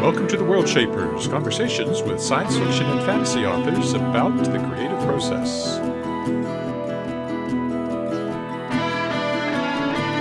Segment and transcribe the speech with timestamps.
[0.00, 4.98] Welcome to the World Shapers, conversations with science fiction and fantasy authors about the creative
[5.00, 5.76] process.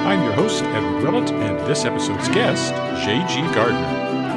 [0.06, 2.74] I'm your host, Edward Willett, and this episode's guest,
[3.06, 3.40] J.G.
[3.56, 4.29] Gardner.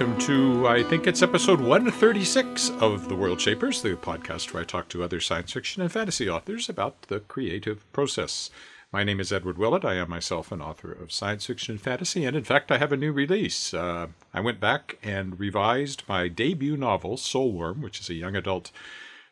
[0.00, 4.64] Welcome to, I think it's episode 136 of The World Shapers, the podcast where I
[4.64, 8.48] talk to other science fiction and fantasy authors about the creative process.
[8.90, 9.84] My name is Edward Willett.
[9.84, 12.92] I am myself an author of science fiction and fantasy, and in fact, I have
[12.92, 13.74] a new release.
[13.74, 18.72] Uh, I went back and revised my debut novel, Soulworm, which is a young adult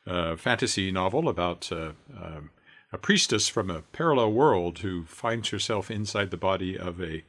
[0.07, 2.51] uh, fantasy novel about uh, um,
[2.93, 7.25] a priestess from a parallel world who finds herself inside the body of a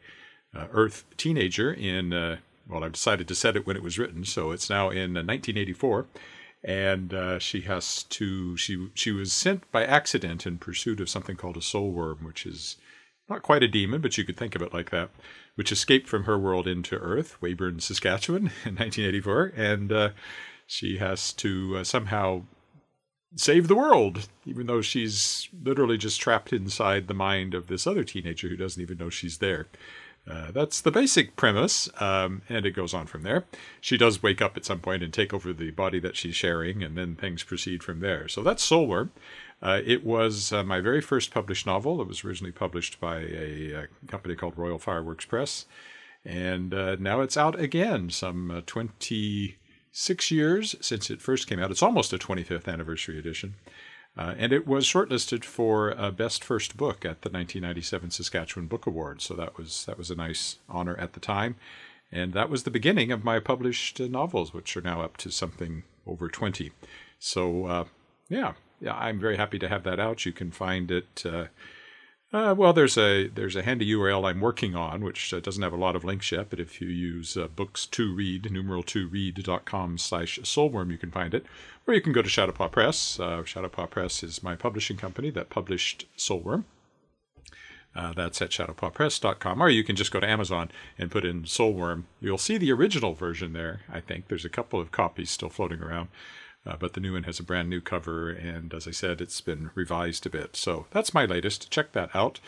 [0.53, 4.23] uh, Earth teenager in uh, well, I decided to set it when it was written,
[4.25, 6.07] so it's now in 1984,
[6.63, 11.35] and uh, she has to she she was sent by accident in pursuit of something
[11.35, 12.77] called a soul worm, which is
[13.29, 15.09] not quite a demon, but you could think of it like that,
[15.55, 20.09] which escaped from her world into Earth, Weyburn, Saskatchewan, in 1984, and uh,
[20.67, 22.43] she has to uh, somehow
[23.35, 28.03] save the world, even though she's literally just trapped inside the mind of this other
[28.03, 29.67] teenager who doesn't even know she's there.
[30.29, 33.45] Uh, that's the basic premise, um, and it goes on from there.
[33.81, 36.83] She does wake up at some point and take over the body that she's sharing,
[36.83, 38.27] and then things proceed from there.
[38.27, 39.09] So that's Soulworm.
[39.61, 41.99] Uh, it was uh, my very first published novel.
[41.99, 45.65] It was originally published by a, a company called Royal Fireworks Press,
[46.23, 51.71] and uh, now it's out again, some uh, 26 years since it first came out.
[51.71, 53.55] It's almost a 25th anniversary edition.
[54.19, 58.85] Uh, and it was shortlisted for uh, best first book at the 1997 Saskatchewan Book
[58.85, 59.21] Award.
[59.21, 61.55] So that was that was a nice honor at the time,
[62.11, 65.31] and that was the beginning of my published uh, novels, which are now up to
[65.31, 66.71] something over 20.
[67.17, 67.85] So uh,
[68.27, 70.25] yeah, yeah, I'm very happy to have that out.
[70.25, 71.23] You can find it
[72.31, 75.63] uh, uh, well, there's a there's a handy URL I'm working on, which uh, doesn't
[75.63, 78.83] have a lot of links yet, but if you use uh, books to read, numeral
[78.83, 81.45] to read.com slash soulworm, you can find it.
[81.87, 83.19] Or you can go to Shadowpaw Press.
[83.19, 86.65] Uh, Shadowpaw Press is my publishing company that published Soulworm.
[87.95, 89.61] Uh, that's at shadowpawpress.com.
[89.61, 90.69] Or you can just go to Amazon
[90.99, 92.03] and put in Soulworm.
[92.21, 94.27] You'll see the original version there, I think.
[94.27, 96.09] There's a couple of copies still floating around.
[96.69, 99.41] Uh, but the new one has a brand new cover, and as I said, it's
[99.41, 100.55] been revised a bit.
[100.55, 101.71] So that's my latest.
[101.71, 102.39] Check that out.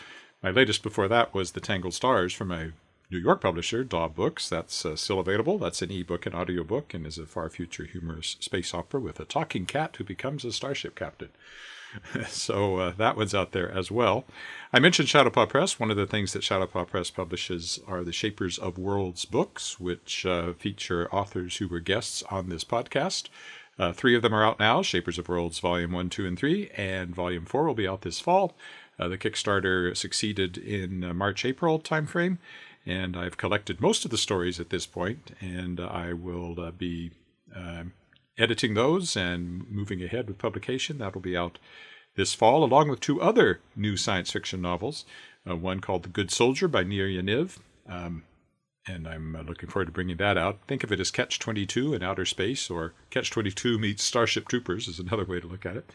[0.44, 2.72] My latest before that was The Tangled Stars from a
[3.10, 4.48] New York publisher, DAW Books.
[4.48, 5.58] That's uh, still available.
[5.58, 9.26] That's an ebook and audiobook and is a far future humorous space opera with a
[9.26, 11.30] talking cat who becomes a starship captain.
[12.28, 14.26] so uh, that one's out there as well.
[14.72, 15.80] I mentioned Shadowpaw Press.
[15.80, 20.26] One of the things that Shadowpaw Press publishes are the Shapers of Worlds books, which
[20.26, 23.30] uh, feature authors who were guests on this podcast.
[23.82, 26.70] Uh, three of them are out now Shapers of Worlds Volume 1, 2, and 3,
[26.78, 28.56] and Volume 4 will be out this fall.
[29.00, 32.38] Uh, the Kickstarter succeeded in uh, March April timeframe,
[32.86, 37.10] and I've collected most of the stories at this point, and I will uh, be
[37.56, 37.94] um,
[38.38, 41.00] editing those and moving ahead with publication.
[41.00, 41.58] That'll be out
[42.16, 45.06] this fall, along with two other new science fiction novels.
[45.50, 47.58] Uh, one called The Good Soldier by Nir Yaniv.
[47.90, 48.26] Um,
[48.88, 50.60] and I'm uh, looking forward to bringing that out.
[50.68, 54.88] Think of it as Catch 22 in outer space, or Catch 22 meets Starship Troopers
[54.88, 55.90] is another way to look at it.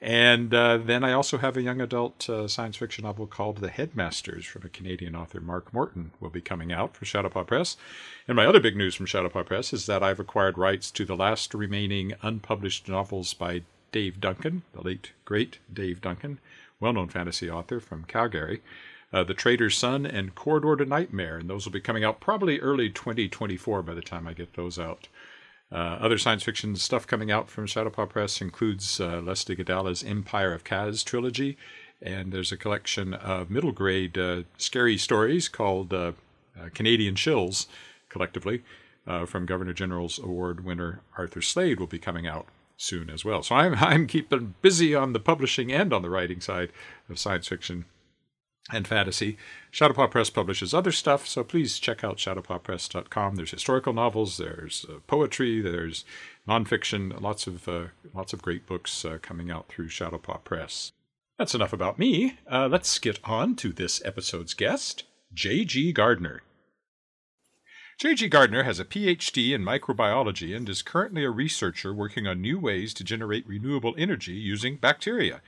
[0.00, 3.70] And uh, then I also have a young adult uh, science fiction novel called The
[3.70, 7.76] Headmasters from a Canadian author, Mark Morton, will be coming out for Shadowpaw Press.
[8.28, 11.16] And my other big news from Shadowpaw Press is that I've acquired rights to the
[11.16, 16.38] last remaining unpublished novels by Dave Duncan, the late, great Dave Duncan,
[16.78, 18.60] well known fantasy author from Calgary
[19.12, 21.38] uh, The Trader's Son, and Corridor to Nightmare.
[21.38, 24.78] And those will be coming out probably early 2024 by the time I get those
[24.78, 25.08] out.
[25.70, 30.54] Uh, other science fiction stuff coming out from Shadowpaw Press includes uh, Leslie Gadallah's Empire
[30.54, 31.58] of Kaz trilogy,
[32.00, 36.12] and there's a collection of middle grade uh, scary stories called uh,
[36.58, 37.66] uh, Canadian Chills,
[38.08, 38.62] collectively,
[39.06, 42.46] uh, from Governor General's Award winner Arthur Slade will be coming out
[42.78, 43.42] soon as well.
[43.42, 46.70] So I'm, I'm keeping busy on the publishing and on the writing side
[47.10, 47.84] of science fiction
[48.72, 49.38] and fantasy.
[49.72, 53.36] Shadowpaw Press publishes other stuff, so please check out shadowpawpress.com.
[53.36, 56.04] There's historical novels, there's uh, poetry, there's
[56.48, 60.92] nonfiction, lots of uh, lots of great books uh, coming out through Shadowpaw Press.
[61.38, 62.38] That's enough about me.
[62.50, 65.92] Uh, let's get on to this episode's guest, J.G.
[65.92, 66.42] Gardner.
[67.98, 68.28] J.G.
[68.28, 72.94] Gardner has a PhD in microbiology and is currently a researcher working on new ways
[72.94, 75.40] to generate renewable energy using bacteria.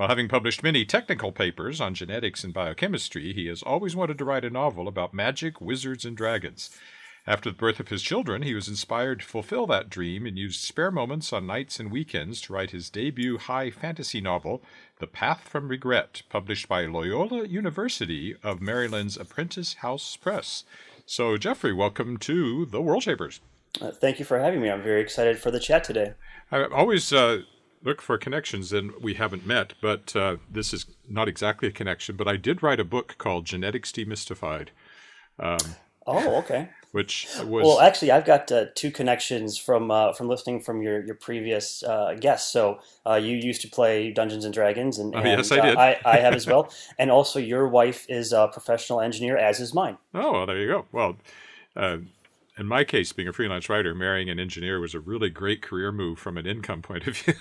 [0.00, 4.24] While having published many technical papers on genetics and biochemistry, he has always wanted to
[4.24, 6.70] write a novel about magic, wizards, and dragons.
[7.26, 10.62] After the birth of his children, he was inspired to fulfill that dream and used
[10.62, 14.62] spare moments on nights and weekends to write his debut high fantasy novel,
[15.00, 20.64] The Path from Regret, published by Loyola University of Maryland's Apprentice House Press.
[21.04, 23.40] So, Jeffrey, welcome to the World Shapers.
[23.82, 24.70] Uh, thank you for having me.
[24.70, 26.14] I'm very excited for the chat today.
[26.50, 27.42] I always uh,
[27.82, 32.16] look for connections, and we haven't met, but uh, this is not exactly a connection.
[32.16, 34.68] But I did write a book called Genetics Demystified.
[35.38, 35.58] Um,
[36.06, 37.80] oh, okay which was well.
[37.80, 42.16] Actually, I've got uh, two connections from uh, from listening from your your previous uh,
[42.18, 42.52] guests.
[42.52, 45.76] So uh, you used to play Dungeons and Dragons, and, oh, yes, I did.
[45.76, 46.72] I, I, have as well.
[46.98, 49.98] and also, your wife is a professional engineer, as is mine.
[50.14, 50.86] Oh, well, there you go.
[50.92, 51.16] Well.
[52.60, 55.90] In my case, being a freelance writer, marrying an engineer was a really great career
[55.90, 57.32] move from an income point of view.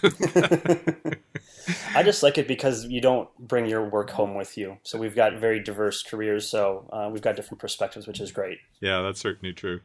[1.93, 4.77] I just like it because you don't bring your work home with you.
[4.83, 6.47] So we've got very diverse careers.
[6.47, 8.59] So uh, we've got different perspectives, which is great.
[8.79, 9.81] Yeah, that's certainly true.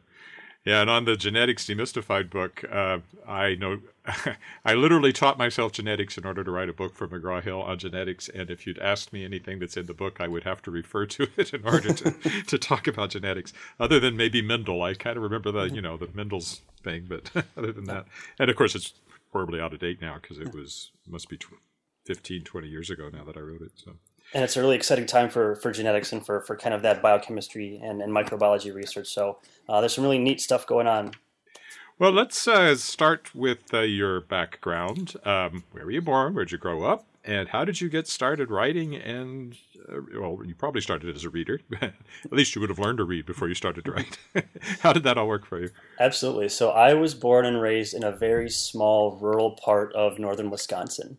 [0.65, 3.81] Yeah, and on the genetics demystified book, uh, I know
[4.65, 7.77] I literally taught myself genetics in order to write a book for McGraw Hill on
[7.77, 8.29] genetics.
[8.29, 11.05] And if you'd asked me anything that's in the book, I would have to refer
[11.05, 12.11] to it in order to,
[12.47, 13.53] to talk about genetics.
[13.79, 17.29] Other than maybe Mendel, I kind of remember the you know the Mendel's thing, but
[17.55, 18.07] other than that,
[18.39, 18.93] and of course it's
[19.31, 21.37] horribly out of date now because it was must be
[22.05, 23.73] 15, 20 years ago now that I wrote it.
[23.75, 23.97] So
[24.33, 27.01] and it's a really exciting time for, for genetics and for, for kind of that
[27.01, 29.07] biochemistry and, and microbiology research.
[29.07, 29.39] So
[29.69, 31.11] uh, there's some really neat stuff going on.
[31.97, 35.15] Well, let's uh, start with uh, your background.
[35.23, 36.33] Um, where were you born?
[36.33, 37.05] Where'd you grow up?
[37.23, 38.95] And how did you get started writing?
[38.95, 39.57] And
[39.89, 41.61] uh, well, you probably started as a reader.
[41.81, 41.93] At
[42.31, 44.17] least you would have learned to read before you started to write.
[44.81, 45.69] how did that all work for you?
[45.99, 46.49] Absolutely.
[46.49, 51.17] So I was born and raised in a very small rural part of northern Wisconsin.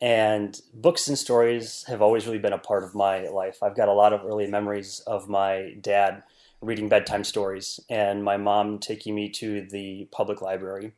[0.00, 3.62] And books and stories have always really been a part of my life.
[3.62, 6.22] I've got a lot of early memories of my dad
[6.60, 10.92] reading bedtime stories and my mom taking me to the public library.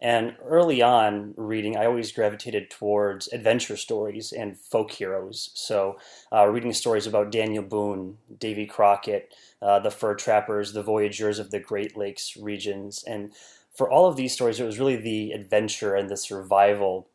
[0.00, 5.50] And early on reading, I always gravitated towards adventure stories and folk heroes.
[5.54, 5.98] So,
[6.32, 11.50] uh, reading stories about Daniel Boone, Davy Crockett, uh, the fur trappers, the voyageurs of
[11.50, 13.04] the Great Lakes regions.
[13.04, 13.32] And
[13.74, 17.09] for all of these stories, it was really the adventure and the survival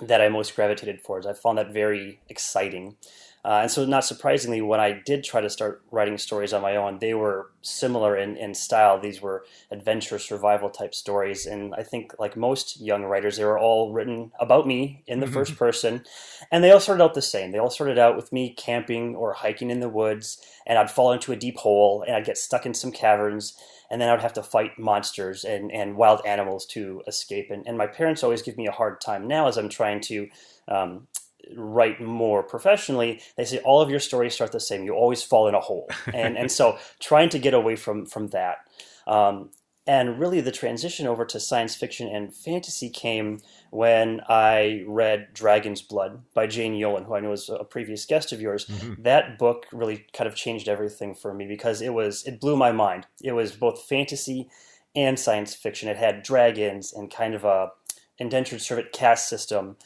[0.00, 1.26] that I most gravitated towards.
[1.26, 2.96] I found that very exciting.
[3.42, 6.76] Uh, and so, not surprisingly, when I did try to start writing stories on my
[6.76, 9.00] own, they were similar in, in style.
[9.00, 11.46] These were adventure survival type stories.
[11.46, 15.26] And I think, like most young writers, they were all written about me in the
[15.26, 15.34] mm-hmm.
[15.34, 16.04] first person.
[16.52, 17.50] And they all started out the same.
[17.50, 20.36] They all started out with me camping or hiking in the woods,
[20.66, 23.56] and I'd fall into a deep hole and I'd get stuck in some caverns
[23.90, 27.50] and then I would have to fight monsters and, and wild animals to escape.
[27.50, 30.28] And, and my parents always give me a hard time now as I'm trying to
[30.68, 31.08] um,
[31.56, 33.20] write more professionally.
[33.36, 34.84] They say all of your stories start the same.
[34.84, 38.28] You always fall in a hole, and and so trying to get away from from
[38.28, 38.58] that.
[39.06, 39.50] Um,
[39.86, 43.40] and really, the transition over to science fiction and fantasy came
[43.70, 48.32] when I read Dragon's Blood by Jane Yolen, who I know is a previous guest
[48.32, 48.66] of yours.
[48.66, 49.02] Mm-hmm.
[49.02, 52.72] That book really kind of changed everything for me because it was it blew my
[52.72, 53.06] mind.
[53.22, 54.48] It was both fantasy
[54.96, 55.88] and science fiction.
[55.88, 57.70] It had dragons and kind of a
[58.18, 59.76] indentured servant caste system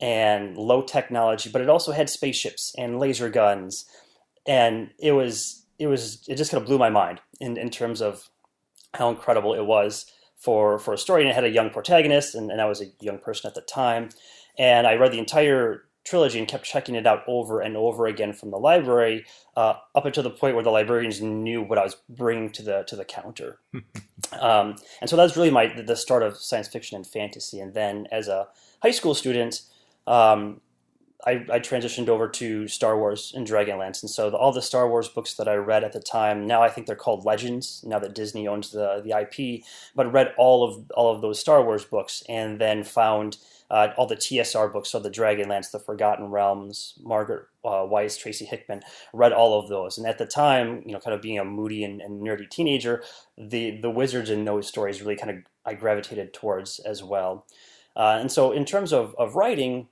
[0.00, 3.84] and low technology, but it also had spaceships and laser guns,
[4.46, 8.00] and it was it was it just kind of blew my mind in in terms
[8.00, 8.30] of
[8.94, 11.22] how incredible it was for for a story.
[11.22, 13.62] And it had a young protagonist, and, and I was a young person at the
[13.62, 14.10] time.
[14.58, 18.32] And I read the entire trilogy and kept checking it out over and over again
[18.32, 19.26] from the library,
[19.56, 22.82] uh, up until the point where the librarians knew what I was bringing to the
[22.84, 23.58] to the counter.
[24.40, 27.60] um, and so that was really my the start of science fiction and fantasy.
[27.60, 28.48] And then as a
[28.82, 29.62] high school student,
[30.06, 30.60] um,
[31.26, 34.88] I, I, transitioned over to Star Wars and Dragonlance, and so the, all the Star
[34.88, 37.82] Wars books that I read at the time, now I think they're called Legends.
[37.84, 39.64] Now that Disney owns the the IP,
[39.94, 43.38] but read all of all of those Star Wars books, and then found
[43.70, 48.44] uh, all the TSR books, so the Dragonlance, the Forgotten Realms, Margaret uh, Weis, Tracy
[48.44, 49.98] Hickman, read all of those.
[49.98, 53.02] And at the time, you know, kind of being a moody and, and nerdy teenager,
[53.36, 57.46] the the wizards in those stories really kind of I gravitated towards as well.
[57.96, 59.88] Uh, and so, in terms of of writing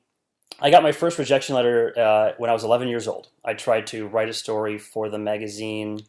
[0.60, 3.28] I got my first rejection letter uh, when I was 11 years old.
[3.44, 6.00] I tried to write a story for the magazine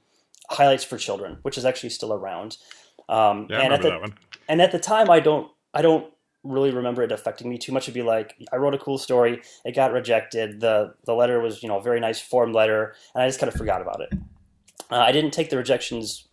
[0.49, 2.57] Highlights for Children, which is actually still around.
[3.09, 4.11] Um, yeah, and at the,
[4.47, 6.11] And at the time, I don't, I don't
[6.43, 7.83] really remember it affecting me too much.
[7.83, 10.59] It'd be like I wrote a cool story, it got rejected.
[10.61, 13.51] the The letter was, you know, a very nice form letter, and I just kind
[13.51, 14.13] of forgot about it.
[14.91, 16.27] Uh, I didn't take the rejections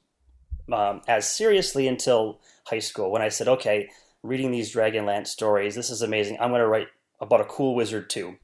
[0.70, 3.88] um, as seriously until high school when I said, okay,
[4.22, 6.36] reading these Dragonlance stories, this is amazing.
[6.40, 6.88] I'm going to write
[7.22, 8.36] about a cool wizard too.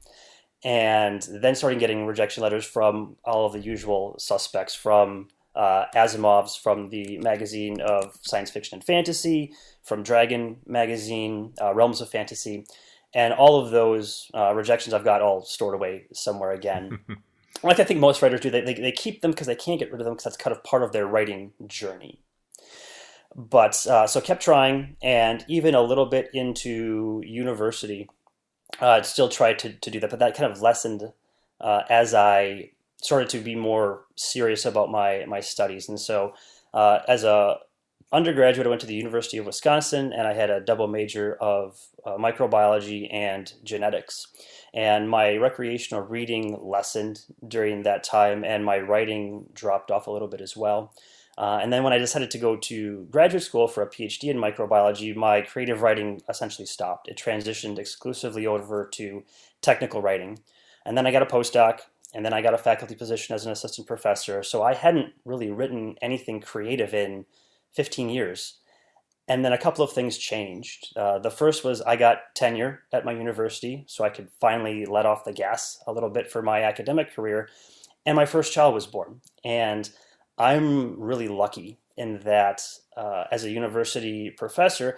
[0.63, 6.55] And then starting getting rejection letters from all of the usual suspects from uh, Asimov's
[6.55, 12.65] from the magazine of science fiction and fantasy, from Dragon magazine, uh, Realms of Fantasy,
[13.13, 16.99] and all of those uh, rejections I've got all stored away somewhere again.
[17.63, 19.91] like I think most writers do, they, they, they keep them because they can't get
[19.91, 22.19] rid of them because that's kind of part of their writing journey.
[23.35, 28.09] But uh, so kept trying, and even a little bit into university,
[28.79, 30.09] uh, still tried to, to do that.
[30.09, 31.11] But that kind of lessened
[31.61, 32.71] uh, as I
[33.01, 35.89] started to be more serious about my my studies.
[35.89, 36.33] And so,
[36.73, 37.57] uh, as a
[38.11, 41.79] undergraduate, I went to the University of Wisconsin, and I had a double major of
[42.05, 44.27] uh, microbiology and genetics.
[44.73, 50.27] And my recreational reading lessened during that time, and my writing dropped off a little
[50.27, 50.93] bit as well.
[51.39, 54.37] Uh, and then when I decided to go to graduate school for a PhD in
[54.37, 57.07] microbiology, my creative writing essentially stopped.
[57.07, 59.23] It transitioned exclusively over to
[59.61, 60.39] technical writing.
[60.85, 61.79] And then I got a postdoc,
[62.13, 64.43] and then I got a faculty position as an assistant professor.
[64.43, 67.25] So I hadn't really written anything creative in
[67.71, 68.57] 15 years.
[69.29, 70.91] And then a couple of things changed.
[70.97, 75.05] Uh, the first was I got tenure at my university, so I could finally let
[75.05, 77.47] off the gas a little bit for my academic career.
[78.05, 79.21] And my first child was born.
[79.45, 79.89] And
[80.39, 82.61] I'm really lucky in that
[82.95, 84.97] uh, as a university professor,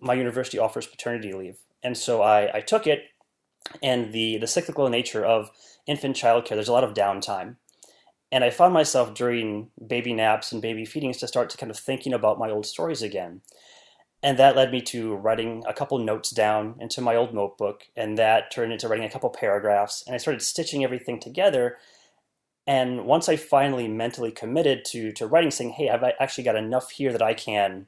[0.00, 1.58] my university offers paternity leave.
[1.82, 3.04] And so I, I took it,
[3.82, 5.50] and the, the cyclical nature of
[5.86, 7.56] infant childcare, there's a lot of downtime.
[8.32, 11.78] And I found myself during baby naps and baby feedings to start to kind of
[11.78, 13.42] thinking about my old stories again.
[14.22, 18.16] And that led me to writing a couple notes down into my old notebook, and
[18.18, 20.02] that turned into writing a couple paragraphs.
[20.06, 21.76] And I started stitching everything together.
[22.66, 26.90] And once I finally mentally committed to, to writing, saying, hey, I've actually got enough
[26.90, 27.86] here that I can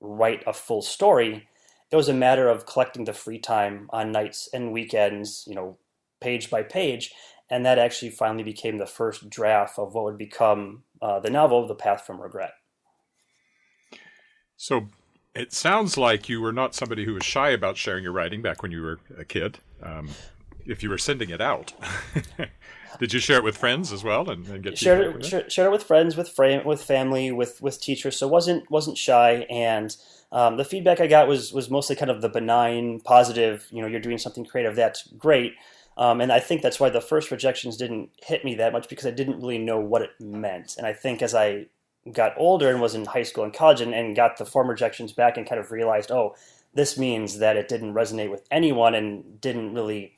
[0.00, 1.48] write a full story,
[1.90, 5.78] it was a matter of collecting the free time on nights and weekends, you know,
[6.20, 7.12] page by page,
[7.48, 11.66] and that actually finally became the first draft of what would become uh, the novel,
[11.66, 12.52] The Path from Regret.
[14.56, 14.88] So
[15.34, 18.62] it sounds like you were not somebody who was shy about sharing your writing back
[18.62, 19.58] when you were a kid.
[19.82, 20.10] Um,
[20.66, 21.72] if you were sending it out,
[22.98, 25.68] did you share it with friends as well and, and get shared it, shared, shared
[25.68, 28.16] it with friends, with frame, with family, with with teachers?
[28.16, 29.96] So wasn't wasn't shy, and
[30.32, 33.66] um, the feedback I got was was mostly kind of the benign, positive.
[33.70, 34.76] You know, you're doing something creative.
[34.76, 35.54] That's great.
[35.96, 39.06] Um, and I think that's why the first rejections didn't hit me that much because
[39.06, 40.76] I didn't really know what it meant.
[40.76, 41.66] And I think as I
[42.12, 45.12] got older and was in high school and college and, and got the form rejections
[45.12, 46.36] back and kind of realized, oh,
[46.72, 50.17] this means that it didn't resonate with anyone and didn't really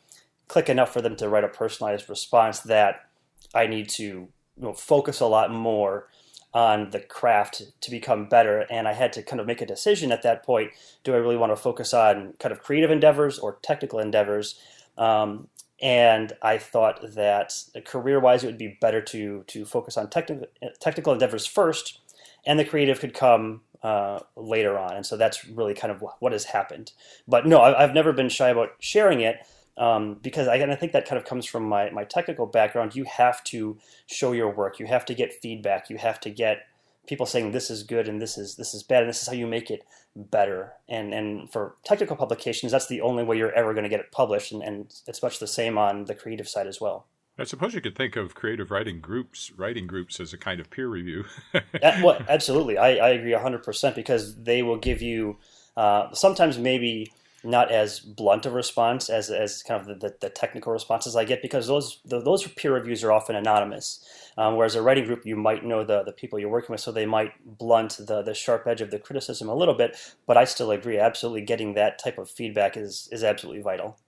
[0.50, 3.08] click enough for them to write a personalized response that
[3.54, 6.08] I need to you know, focus a lot more
[6.52, 8.66] on the craft to become better.
[8.68, 10.72] And I had to kind of make a decision at that point
[11.04, 14.60] do I really want to focus on kind of creative endeavors or technical endeavors?
[14.98, 15.46] Um,
[15.80, 17.54] and I thought that
[17.84, 20.48] career-wise, it would be better to to focus on technical
[20.80, 22.00] technical endeavors first,
[22.44, 24.96] and the creative could come uh, later on.
[24.96, 26.90] And so that's really kind of what has happened.
[27.28, 29.46] But no, I've never been shy about sharing it.
[29.80, 32.94] Um, because I, and I think that kind of comes from my, my technical background.
[32.94, 34.78] You have to show your work.
[34.78, 35.88] You have to get feedback.
[35.88, 36.66] You have to get
[37.06, 39.34] people saying this is good and this is this is bad and this is how
[39.34, 39.84] you make it
[40.14, 43.98] better and and for technical publications that's the only way you're ever going to get
[43.98, 47.06] it published and, and it's much the same on the creative side as well
[47.38, 50.68] I suppose you could think of creative writing groups, writing groups, as a kind of
[50.68, 51.24] peer review.
[51.82, 55.38] well, absolutely, I, I agree hundred percent because they will give you
[55.74, 57.10] uh, sometimes maybe
[57.42, 61.42] not as blunt a response as, as kind of the, the, technical responses I get
[61.42, 64.04] because those those peer reviews are often anonymous.
[64.36, 66.92] Um, whereas a writing group, you might know the, the people you're working with, so
[66.92, 69.96] they might blunt the, the sharp edge of the criticism a little bit.
[70.26, 73.98] But I still agree, absolutely, getting that type of feedback is is absolutely vital.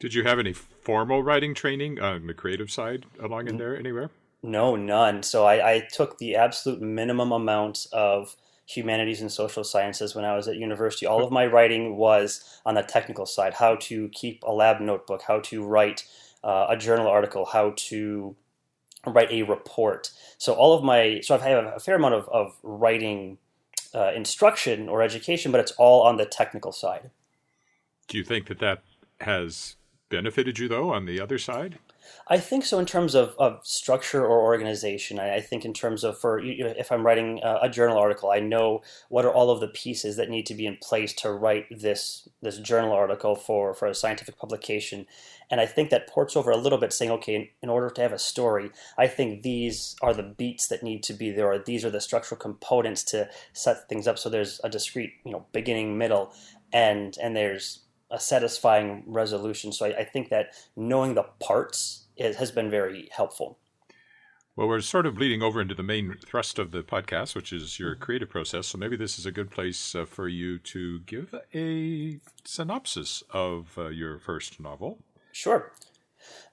[0.00, 4.10] Did you have any formal writing training on the creative side along in there anywhere?
[4.42, 5.22] No, none.
[5.22, 10.34] So I, I took the absolute minimum amount of humanities and social sciences when I
[10.36, 11.06] was at university.
[11.06, 15.22] All of my writing was on the technical side how to keep a lab notebook,
[15.26, 16.06] how to write
[16.42, 18.34] uh, a journal article, how to
[19.06, 20.10] write a report.
[20.38, 23.38] So, all of my, so I've had a fair amount of, of writing
[23.94, 27.10] uh, instruction or education, but it's all on the technical side.
[28.08, 28.82] Do you think that that
[29.20, 29.76] has
[30.08, 31.78] benefited you, though, on the other side?
[32.28, 35.18] I think so in terms of, of structure or organization.
[35.18, 37.98] I, I think in terms of for you know, if I'm writing a, a, journal
[37.98, 41.12] article, I know what are all of the pieces that need to be in place
[41.14, 45.06] to write this this journal article for for a scientific publication.
[45.50, 48.00] And I think that ports over a little bit, saying, okay, in, in order to
[48.00, 51.58] have a story, I think these are the beats that need to be there, or
[51.58, 54.18] these are the structural components to set things up.
[54.18, 56.32] So there's a discrete, you know, beginning, middle,
[56.72, 57.83] and and there's
[58.14, 59.72] a satisfying resolution.
[59.72, 63.58] So I, I think that knowing the parts is, has been very helpful.
[64.56, 67.80] Well, we're sort of bleeding over into the main thrust of the podcast, which is
[67.80, 68.04] your mm-hmm.
[68.04, 68.68] creative process.
[68.68, 73.76] So maybe this is a good place uh, for you to give a synopsis of
[73.76, 75.00] uh, your first novel.
[75.32, 75.72] Sure.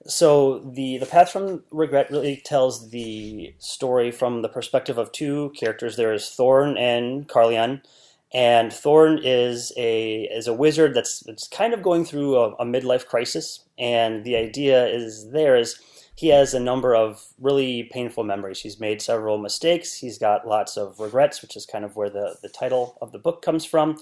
[0.06, 5.52] So the the path from regret really tells the story from the perspective of two
[5.56, 5.96] characters.
[5.96, 7.82] There is Thorn and Carleon,
[8.32, 12.64] and Thorn is a is a wizard that's that's kind of going through a, a
[12.64, 13.64] midlife crisis.
[13.78, 15.78] And the idea is there is
[16.14, 18.60] he has a number of really painful memories.
[18.60, 19.94] He's made several mistakes.
[19.94, 23.18] He's got lots of regrets, which is kind of where the, the title of the
[23.18, 23.98] book comes from.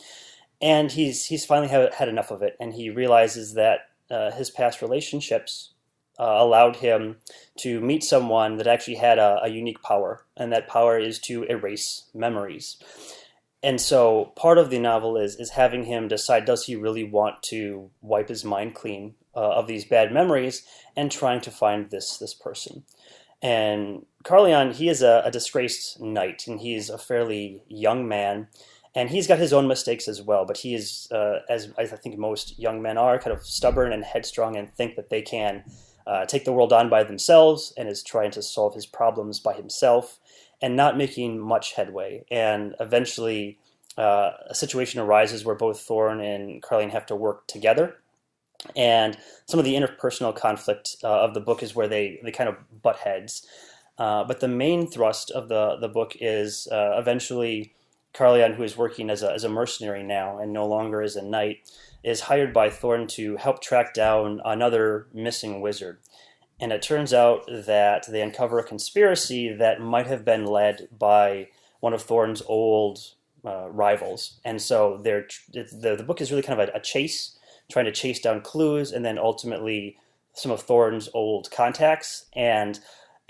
[0.60, 4.50] And he's he's finally had, had enough of it, and he realizes that uh, his
[4.50, 5.70] past relationships
[6.18, 7.16] uh, allowed him
[7.56, 11.44] to meet someone that actually had a, a, unique power, and that power is to
[11.44, 12.76] erase memories.
[13.62, 17.42] And so part of the novel is is having him decide does he really want
[17.44, 20.64] to wipe his mind clean uh, of these bad memories
[20.96, 22.84] and trying to find this this person.
[23.42, 28.48] And Carleon, he is a, a disgraced knight, and he's a fairly young man
[28.94, 30.44] and he's got his own mistakes as well.
[30.44, 34.04] But he is, uh, as I think most young men are, kind of stubborn and
[34.04, 35.64] headstrong, and think that they can
[36.06, 39.54] uh, take the world on by themselves, and is trying to solve his problems by
[39.54, 40.18] himself,
[40.62, 42.24] and not making much headway.
[42.30, 43.58] And eventually,
[43.96, 47.96] uh, a situation arises where both Thorn and Carleon have to work together.
[48.76, 52.48] And some of the interpersonal conflict uh, of the book is where they, they kind
[52.48, 53.46] of butt heads.
[53.98, 57.74] Uh, but the main thrust of the, the book is uh, eventually
[58.14, 61.22] Carleon, who is working as a, as a mercenary now and no longer as a
[61.22, 61.70] knight,
[62.02, 65.98] is hired by Thorn to help track down another missing wizard.
[66.60, 71.48] And it turns out that they uncover a conspiracy that might have been led by
[71.80, 72.98] one of Thorn's old
[73.44, 74.38] uh, rivals.
[74.44, 77.38] And so the, the book is really kind of a, a chase,
[77.70, 79.96] trying to chase down clues, and then ultimately
[80.34, 82.26] some of Thorn's old contacts.
[82.34, 82.78] And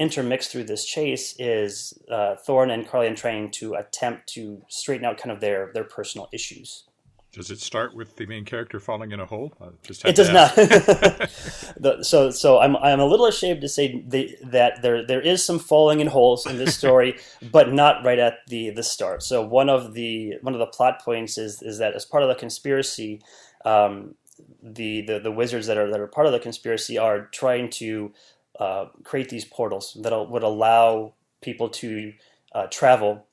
[0.00, 5.18] intermixed through this chase is uh, Thorn and Carleon trying to attempt to straighten out
[5.18, 6.84] kind of their their personal issues.
[7.32, 9.52] Does it start with the main character falling in a hole?
[10.04, 10.54] it does not.
[10.56, 15.44] the, so, so I'm I'm a little ashamed to say the, that there there is
[15.44, 17.18] some falling in holes in this story,
[17.52, 19.22] but not right at the the start.
[19.22, 22.28] So one of the one of the plot points is is that as part of
[22.28, 23.22] the conspiracy,
[23.64, 24.16] um,
[24.60, 28.12] the, the the wizards that are that are part of the conspiracy are trying to
[28.58, 32.12] uh, create these portals that would allow people to
[32.52, 33.26] uh, travel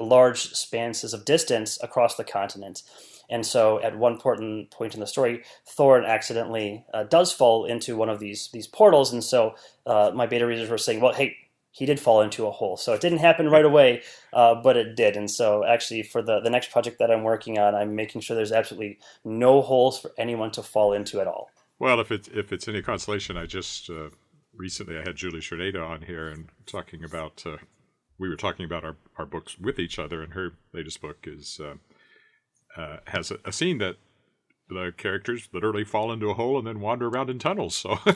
[0.00, 2.82] large spanses of distance across the continent.
[3.30, 7.96] And so, at one important point in the story, Thorn accidentally uh, does fall into
[7.96, 9.12] one of these these portals.
[9.12, 9.54] And so,
[9.86, 11.36] uh, my beta readers were saying, "Well, hey,
[11.72, 12.76] he did fall into a hole.
[12.76, 15.16] So it didn't happen right away, uh, but it did.
[15.16, 18.34] And so actually, for the the next project that I'm working on, I'm making sure
[18.36, 21.50] there's absolutely no holes for anyone to fall into at all.
[21.78, 24.10] Well, if it's if it's any consolation, I just uh,
[24.54, 27.58] recently I had Julie Czerneda on here and talking about uh,
[28.18, 31.60] we were talking about our, our books with each other, and her latest book is
[32.76, 33.96] uh, has a, a, scene that
[34.68, 37.74] the characters literally fall into a hole and then wander around in tunnels.
[37.74, 37.98] So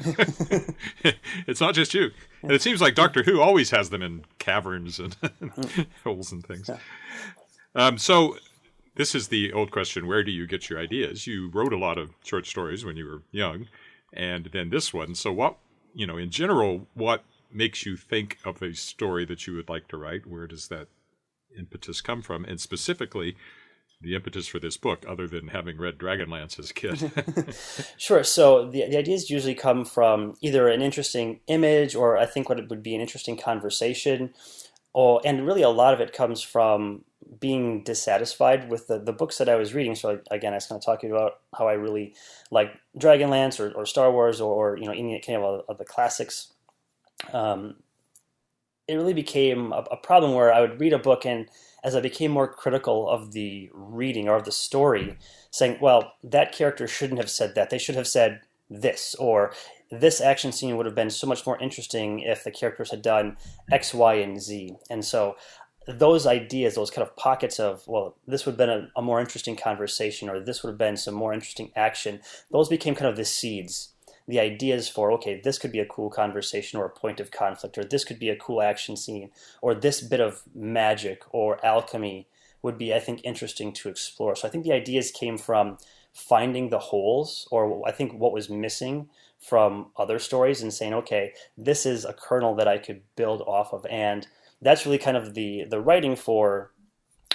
[1.46, 2.10] it's not just you,
[2.42, 5.16] and it seems like Doctor Who always has them in caverns and
[6.04, 6.70] holes and things.
[7.74, 8.36] Um, so
[8.94, 11.26] this is the old question: Where do you get your ideas?
[11.26, 13.66] You wrote a lot of short stories when you were young,
[14.12, 15.14] and then this one.
[15.14, 15.56] So what
[15.94, 19.88] you know, in general, what makes you think of a story that you would like
[19.88, 20.26] to write?
[20.26, 20.88] Where does that
[21.56, 22.44] impetus come from?
[22.44, 23.36] And specifically,
[24.04, 27.12] the impetus for this book, other than having read Dragonlance as a kid?
[27.96, 28.22] sure.
[28.22, 32.58] So the, the ideas usually come from either an interesting image or I think what
[32.58, 34.34] it would be an interesting conversation.
[34.92, 37.04] Or, and really, a lot of it comes from
[37.40, 39.94] being dissatisfied with the, the books that I was reading.
[39.94, 42.14] So again, I was kind of talking about how I really
[42.50, 45.84] like Dragonlance or, or Star Wars or, or, you know any kind of, of the
[45.84, 46.52] classics.
[47.32, 47.76] Um,
[48.86, 51.48] it really became a, a, problem where I would read a book and
[51.84, 55.18] as I became more critical of the reading or of the story,
[55.50, 57.68] saying, well, that character shouldn't have said that.
[57.70, 59.52] They should have said this or
[59.90, 63.36] this action scene would have been so much more interesting if the characters had done
[63.70, 64.76] X, Y, and Z.
[64.90, 65.36] And so
[65.86, 69.20] those ideas, those kind of pockets of, well, this would have been a, a, more
[69.20, 72.20] interesting conversation or this would have been some more interesting action,
[72.50, 73.93] those became kind of the seeds,
[74.26, 77.76] the ideas for, okay, this could be a cool conversation or a point of conflict,
[77.76, 82.26] or this could be a cool action scene, or this bit of magic or alchemy
[82.62, 84.34] would be, I think, interesting to explore.
[84.34, 85.76] So I think the ideas came from
[86.14, 91.34] finding the holes, or I think what was missing from other stories and saying, okay,
[91.58, 93.84] this is a kernel that I could build off of.
[93.90, 94.26] And
[94.62, 96.70] that's really kind of the the writing for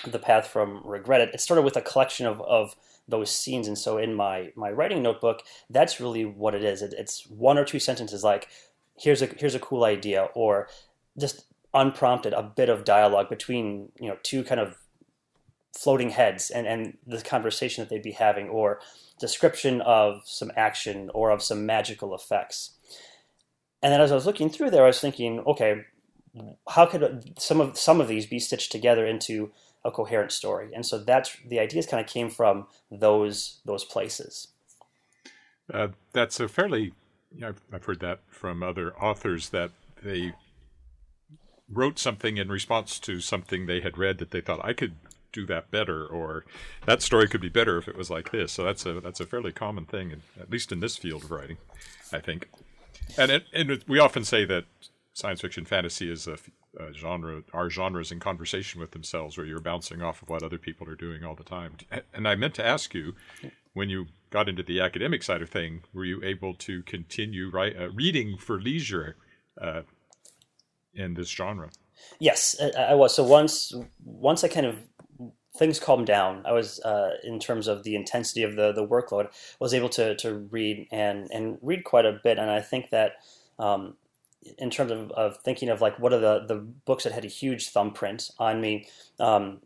[0.07, 1.39] the path from regret it.
[1.39, 2.75] Started with a collection of, of
[3.09, 6.81] those scenes, and so in my my writing notebook, that's really what it is.
[6.81, 8.47] It, it's one or two sentences like,
[8.97, 10.67] "Here's a here's a cool idea," or
[11.17, 14.77] just unprompted a bit of dialogue between you know two kind of
[15.77, 18.79] floating heads and and the conversation that they'd be having or
[19.19, 22.71] description of some action or of some magical effects
[23.83, 25.85] and then as i was looking through there i was thinking okay
[26.69, 29.51] how could some of some of these be stitched together into
[29.85, 30.71] a coherent story.
[30.73, 34.49] And so that's the ideas kind of came from those those places.
[35.73, 36.93] Uh, that's a fairly
[37.33, 40.33] you know, I've, I've heard that from other authors that they
[41.71, 44.95] wrote something in response to something they had read that they thought I could
[45.31, 46.43] do that better or
[46.87, 48.51] that story could be better if it was like this.
[48.51, 51.31] So that's a that's a fairly common thing in, at least in this field of
[51.31, 51.57] writing
[52.11, 52.49] i think.
[53.17, 54.65] And it, and it, we often say that
[55.13, 56.37] science fiction fantasy is a,
[56.77, 60.57] a, genre are genres in conversation with themselves where you're bouncing off of what other
[60.57, 61.73] people are doing all the time
[62.13, 63.15] and i meant to ask you
[63.73, 67.75] when you got into the academic side of thing were you able to continue write,
[67.77, 69.15] uh, reading for leisure
[69.61, 69.81] uh,
[70.93, 71.69] in this genre
[72.19, 74.77] yes I, I was so once once i kind of
[75.59, 76.43] things calmed down.
[76.45, 79.27] I was, uh, in terms of the intensity of the the workload,
[79.59, 82.39] was able to to read and and read quite a bit.
[82.39, 83.13] And I think that,
[83.59, 83.97] um,
[84.57, 87.29] in terms of, of thinking of like what are the the books that had a
[87.29, 88.87] huge thumbprint on me.
[89.19, 89.61] Um,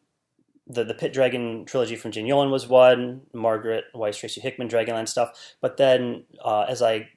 [0.67, 3.21] the the Pit Dragon trilogy from Jane Yolen was one.
[3.33, 5.31] Margaret Weis, Tracy Hickman, Dragonlance stuff.
[5.61, 7.09] But then uh, as I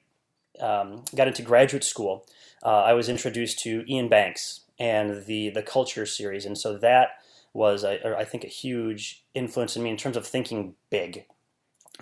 [0.59, 2.25] um, got into graduate school,
[2.63, 7.09] uh, I was introduced to Iain Banks and the the Culture series, and so that
[7.53, 11.25] was, I, I think, a huge influence in me in terms of thinking big,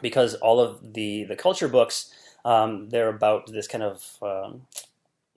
[0.01, 2.11] because all of the the culture books
[2.43, 4.67] um, they're about this kind of um,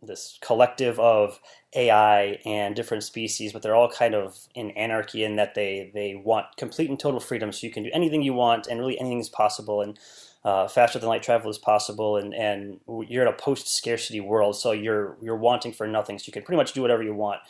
[0.03, 1.41] this collective of
[1.75, 6.15] AI and different species, but they're all kind of in anarchy in that they they
[6.15, 9.19] want complete and total freedom, so you can do anything you want, and really anything
[9.19, 9.99] is possible, and
[10.45, 14.57] uh, faster than light travel is possible, and and you're in a post scarcity world,
[14.57, 17.41] so you're you're wanting for nothing, so you can pretty much do whatever you want,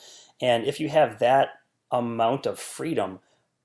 [0.41, 1.51] and if you have that
[1.91, 3.21] amount of freedom,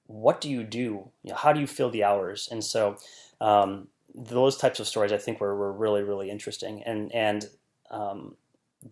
[0.08, 1.10] what do you do?
[1.24, 2.48] You know, how do you fill the hours?
[2.52, 2.98] And so
[3.41, 7.50] um, those types of stories I think were, were really really interesting, and and
[7.89, 8.36] um,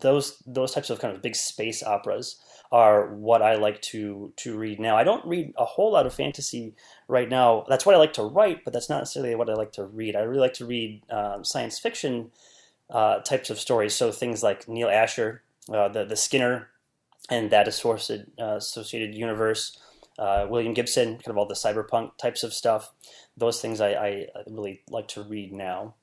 [0.00, 4.56] those those types of kind of big space operas are what I like to to
[4.56, 4.96] read now.
[4.96, 6.74] I don't read a whole lot of fantasy
[7.08, 7.64] right now.
[7.68, 10.16] That's what I like to write, but that's not necessarily what I like to read.
[10.16, 12.30] I really like to read um, science fiction
[12.90, 13.94] uh, types of stories.
[13.94, 16.68] So things like Neal Asher, uh, the the Skinner
[17.30, 19.78] and that associated, uh, associated universe.
[20.18, 22.92] Uh, William Gibson, kind of all the cyberpunk types of stuff.
[23.36, 25.94] Those things I, I really like to read now.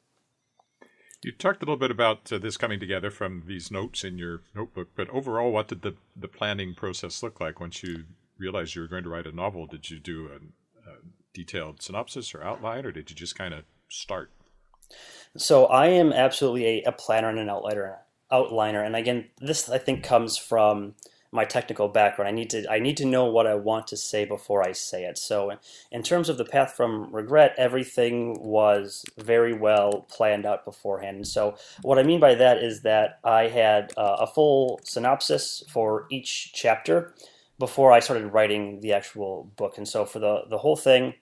[1.21, 4.41] You talked a little bit about uh, this coming together from these notes in your
[4.55, 8.05] notebook, but overall, what did the, the planning process look like once you
[8.37, 9.67] realized you were going to write a novel?
[9.67, 10.95] Did you do a, a
[11.33, 14.31] detailed synopsis or outline, or did you just kind of start?
[15.35, 17.97] So I am absolutely a, a planner and an outliner
[18.31, 18.85] outliner.
[18.85, 20.95] And again, this I think comes from
[21.31, 22.27] my technical background.
[22.27, 25.03] I need to I need to know what I want to say before I say
[25.03, 25.17] it.
[25.17, 25.51] So
[25.91, 31.17] in terms of the path from regret, everything was very well planned out beforehand.
[31.17, 35.63] And so what I mean by that is that I had uh, a full synopsis
[35.69, 37.13] for each chapter
[37.59, 39.77] before I started writing the actual book.
[39.77, 41.13] And so for the the whole thing,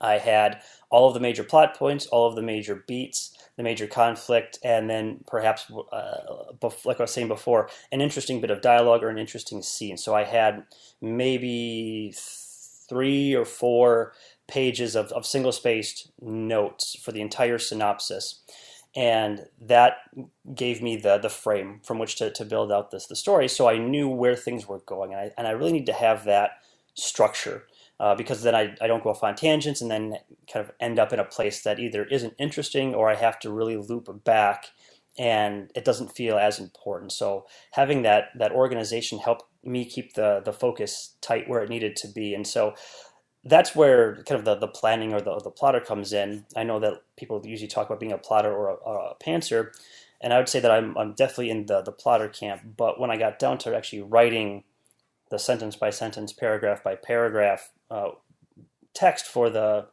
[0.00, 3.86] I had all of the major plot points, all of the major beats the major
[3.86, 6.44] conflict, and then perhaps, uh,
[6.84, 9.96] like I was saying before, an interesting bit of dialogue or an interesting scene.
[9.96, 10.64] So I had
[11.00, 12.12] maybe
[12.88, 14.12] three or four
[14.46, 18.40] pages of, of single spaced notes for the entire synopsis.
[18.96, 19.96] And that
[20.54, 23.48] gave me the, the frame from which to, to build out this the story.
[23.48, 25.12] So I knew where things were going.
[25.12, 26.58] And I, and I really need to have that
[26.94, 27.64] structure
[28.00, 30.18] uh, because then I, I don't go off on tangents and then
[30.52, 33.52] kind of end up in a place that either isn't interesting or I have to
[33.52, 34.66] really loop back
[35.16, 37.12] and it doesn't feel as important.
[37.12, 41.96] So having that that organization helped me keep the the focus tight where it needed
[41.96, 42.34] to be.
[42.34, 42.74] And so
[43.44, 46.46] that's where kind of the, the planning or the, the plotter comes in.
[46.56, 49.70] I know that people usually talk about being a plotter or a, a pantser,
[50.20, 52.62] and I would say that I'm, I'm definitely in the, the plotter camp.
[52.76, 54.64] But when I got down to actually writing
[55.30, 58.10] the sentence by sentence, paragraph by paragraph uh,
[58.94, 59.86] text for the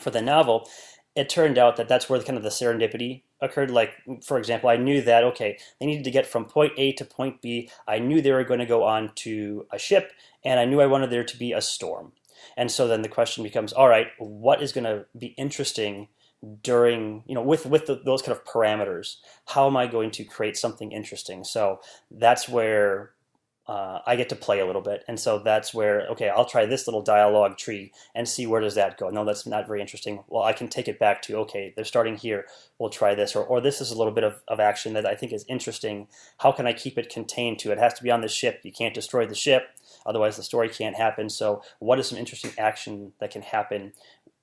[0.00, 0.68] for the novel,
[1.16, 3.70] it turned out that that's where the, kind of the serendipity occurred.
[3.70, 7.04] Like, for example, I knew that okay, they needed to get from point A to
[7.04, 7.70] point B.
[7.86, 10.12] I knew they were going to go on to a ship,
[10.44, 12.12] and I knew I wanted there to be a storm.
[12.56, 16.08] And so then the question becomes, all right, what is going to be interesting
[16.62, 19.16] during you know with with the, those kind of parameters?
[19.46, 21.44] How am I going to create something interesting?
[21.44, 23.12] So that's where
[23.68, 26.64] uh, I get to play a little bit, and so that's where okay, I'll try
[26.64, 29.10] this little dialogue tree and see where does that go.
[29.10, 30.24] No, that's not very interesting.
[30.28, 32.46] Well, I can take it back to okay, they're starting here.
[32.78, 35.14] We'll try this, or or this is a little bit of, of action that I
[35.14, 36.08] think is interesting.
[36.38, 37.78] How can I keep it contained to it?
[37.78, 38.60] has to be on the ship.
[38.64, 39.68] You can't destroy the ship,
[40.06, 41.28] otherwise the story can't happen.
[41.28, 43.92] So, what is some interesting action that can happen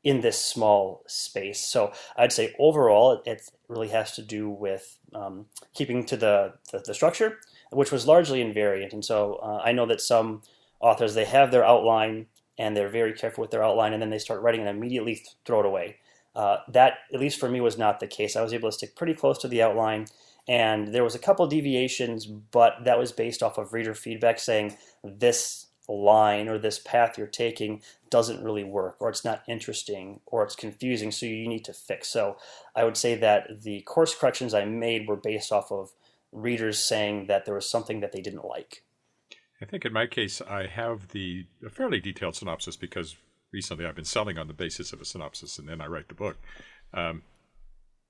[0.05, 1.59] in this small space.
[1.59, 6.83] So I'd say overall, it really has to do with um, keeping to the, the,
[6.85, 7.39] the, structure,
[7.75, 8.93] which was largely invariant.
[8.93, 10.41] And so uh, I know that some
[10.79, 14.17] authors, they have their outline and they're very careful with their outline and then they
[14.17, 15.97] start writing and immediately throw it away.
[16.35, 18.35] Uh, that, at least for me, was not the case.
[18.35, 20.07] I was able to stick pretty close to the outline
[20.47, 24.77] and there was a couple deviations, but that was based off of reader feedback saying
[25.03, 30.43] this line or this path you're taking doesn't really work or it's not interesting or
[30.43, 32.35] it's confusing so you need to fix so
[32.75, 35.91] i would say that the course corrections i made were based off of
[36.35, 38.83] readers saying that there was something that they didn't like
[39.61, 43.15] i think in my case i have the a fairly detailed synopsis because
[43.51, 46.15] recently i've been selling on the basis of a synopsis and then i write the
[46.15, 46.37] book
[46.93, 47.23] um,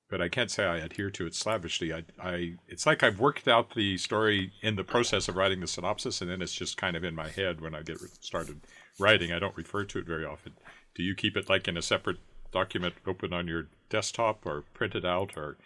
[0.10, 1.92] but I can't say I adhere to it slavishly.
[1.92, 5.68] I, I, it's like I've worked out the story in the process of writing the
[5.68, 8.62] synopsis, and then it's just kind of in my head when I get started
[9.00, 9.32] writing.
[9.32, 10.54] I don't refer to it very often.
[10.94, 12.18] Do you keep it like in a separate
[12.52, 15.58] document open on your desktop, or print it out, or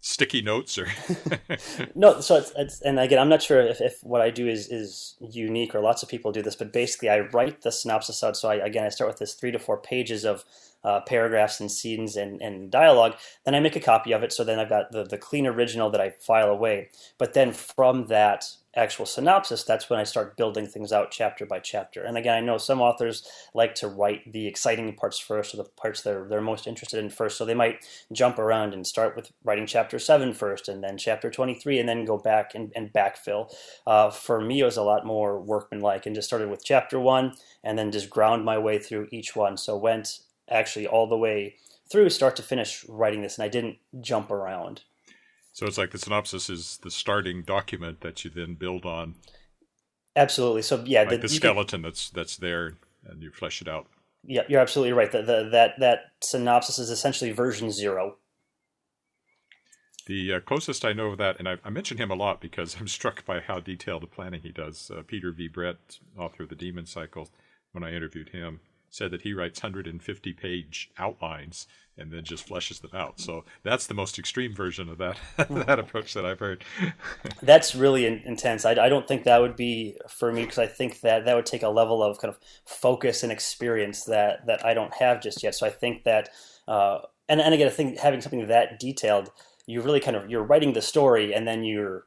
[0.00, 0.86] sticky notes or
[1.94, 4.68] no so it's, it's, and again i'm not sure if, if what i do is
[4.68, 8.36] is unique or lots of people do this but basically i write the synopsis out
[8.36, 10.44] so I, again i start with this three to four pages of
[10.84, 13.14] uh, paragraphs and scenes and, and dialogue.
[13.44, 14.32] Then I make a copy of it.
[14.32, 16.90] So then I've got the, the clean original that I file away.
[17.18, 18.44] But then from that
[18.78, 22.02] actual synopsis, that's when I start building things out chapter by chapter.
[22.02, 25.64] And again, I know some authors like to write the exciting parts first or the
[25.64, 27.36] parts they're, they're most interested in first.
[27.36, 31.30] So they might jump around and start with writing chapter 7 first and then chapter
[31.30, 33.52] 23 and then go back and, and backfill.
[33.86, 37.34] Uh, for me, it was a lot more workmanlike and just started with chapter 1
[37.64, 39.56] and then just ground my way through each one.
[39.56, 41.56] So went actually all the way
[41.90, 44.82] through start to finish writing this, and I didn't jump around.
[45.58, 49.16] So it's like the synopsis is the starting document that you then build on.
[50.14, 50.62] Absolutely.
[50.62, 53.88] So yeah, like the, the skeleton can, that's that's there, and you flesh it out.
[54.22, 55.10] Yeah, you're absolutely right.
[55.10, 58.18] The, the, that that synopsis is essentially version zero.
[60.06, 62.76] The uh, closest I know of that, and I, I mention him a lot because
[62.80, 64.92] I'm struck by how detailed the planning he does.
[64.96, 65.48] Uh, Peter V.
[65.48, 67.30] Brett, author of the Demon Cycle,
[67.72, 71.66] when I interviewed him, said that he writes 150 page outlines
[71.98, 73.18] and then just fleshes them out.
[73.20, 76.64] So that's the most extreme version of that that approach that I've heard.
[77.42, 78.64] that's really in, intense.
[78.64, 81.46] I, I, don't think that would be for me because I think that that would
[81.46, 85.42] take a level of kind of focus and experience that that I don't have just
[85.42, 85.54] yet.
[85.54, 86.30] So I think that,
[86.68, 89.30] uh, and and again, I think having something that detailed,
[89.66, 92.04] you really kind of you're writing the story and then you're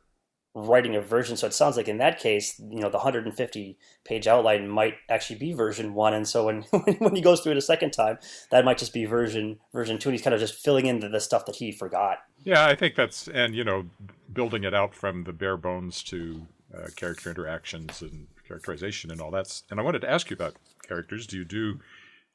[0.53, 1.37] writing a version.
[1.37, 5.39] So it sounds like in that case, you know, the 150 page outline might actually
[5.39, 6.13] be version one.
[6.13, 6.63] And so when,
[6.99, 8.17] when he goes through it a second time,
[8.49, 10.09] that might just be version version two.
[10.09, 12.19] And he's kind of just filling in the, the stuff that he forgot.
[12.43, 13.85] Yeah, I think that's, and, you know,
[14.33, 19.31] building it out from the bare bones to uh, character interactions and characterization and all
[19.31, 19.61] that.
[19.69, 20.55] And I wanted to ask you about
[20.87, 21.27] characters.
[21.27, 21.79] Do you do,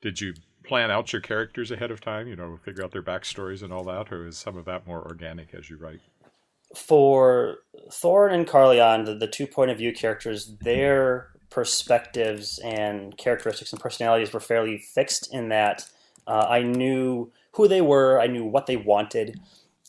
[0.01, 3.63] did you plan out your characters ahead of time, you know, figure out their backstories
[3.63, 6.01] and all that, or is some of that more organic as you write?
[6.77, 7.59] For
[7.91, 13.81] Thorin and Carleon, the, the two point of view characters, their perspectives and characteristics and
[13.81, 15.89] personalities were fairly fixed in that
[16.27, 19.41] uh, I knew who they were, I knew what they wanted,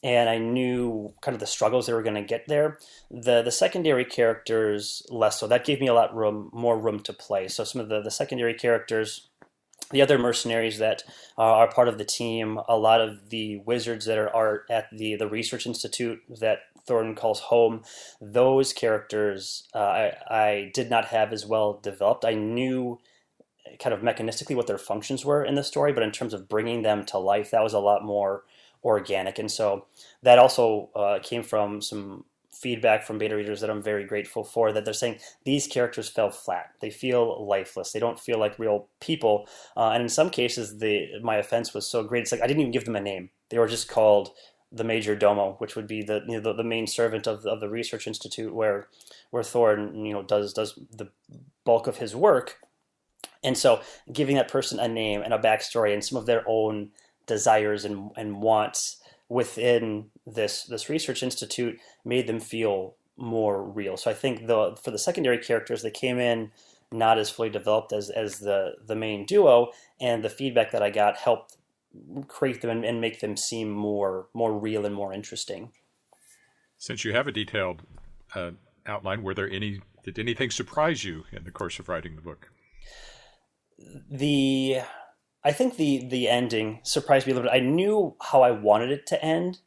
[0.04, 2.78] and I knew kind of the struggles they were going to get there.
[3.12, 5.48] The the secondary characters less so.
[5.48, 7.48] That gave me a lot room, more room to play.
[7.48, 9.30] So some of the, the secondary characters
[9.92, 11.04] the other mercenaries that
[11.38, 14.88] uh, are part of the team, a lot of the wizards that are, are at
[14.92, 17.84] the, the research institute that Thorin calls home,
[18.22, 22.26] those characters uh, I, I did not have as well developed.
[22.26, 23.00] I knew
[23.80, 26.82] kind of mechanistically what their functions were in the story, but in terms of bringing
[26.82, 28.44] them to life, that was a lot more
[28.84, 29.40] organic.
[29.40, 29.86] And so
[30.24, 34.72] that also uh, came from some feedback from beta readers that I'm very grateful for
[34.72, 36.72] that they're saying these characters fell flat.
[36.82, 37.92] They feel lifeless.
[37.92, 39.48] They don't feel like real people.
[39.76, 42.24] Uh, and in some cases, the my offense was so great.
[42.24, 43.30] It's like I didn't even give them a name.
[43.50, 44.32] They were just called
[44.72, 47.60] the major domo, which would be the you know, the, the, main servant of of
[47.60, 48.88] the research institute where
[49.30, 51.10] where Thorin you know does does the
[51.64, 52.58] bulk of his work.
[53.44, 56.90] And so giving that person a name and a backstory and some of their own
[57.28, 58.98] desires and, and wants
[59.30, 63.98] within this this research institute made them feel more real.
[63.98, 66.52] So I think the for the secondary characters they came in
[66.92, 70.90] not as fully developed as as the the main duo, and the feedback that I
[70.90, 71.58] got helped
[72.28, 75.72] create them and, and make them seem more more real and more interesting.
[76.78, 77.84] Since you have a detailed
[78.36, 78.52] uh,
[78.86, 82.52] outline, were there any Did anything surprise you in the course of writing the book?
[84.10, 84.82] The
[85.44, 87.56] I think the the ending surprised me a little bit.
[87.56, 89.60] I knew how I wanted it to end,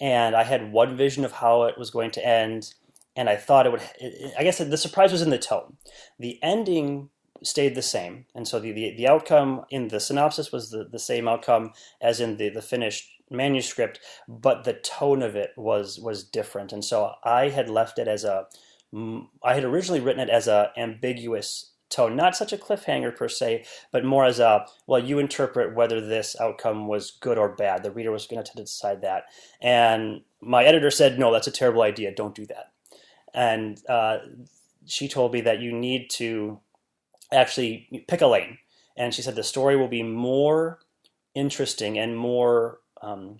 [0.00, 2.74] and I had one vision of how it was going to end,
[3.16, 3.82] and I thought it would.
[4.38, 5.76] I guess the surprise was in the tone.
[6.18, 7.10] The ending
[7.42, 10.98] stayed the same, and so the the, the outcome in the synopsis was the, the
[10.98, 16.24] same outcome as in the the finished manuscript, but the tone of it was was
[16.24, 18.46] different, and so I had left it as a.
[19.42, 23.64] I had originally written it as a ambiguous tone, not such a cliffhanger per se,
[23.90, 27.82] but more as a well, you interpret whether this outcome was good or bad.
[27.82, 29.24] The reader was going to decide that,
[29.60, 32.14] and my editor said, "No, that's a terrible idea.
[32.14, 32.72] Don't do that."
[33.34, 34.18] And uh,
[34.86, 36.60] she told me that you need to
[37.32, 38.58] actually pick a lane,
[38.96, 40.78] and she said the story will be more
[41.34, 43.38] interesting and more um,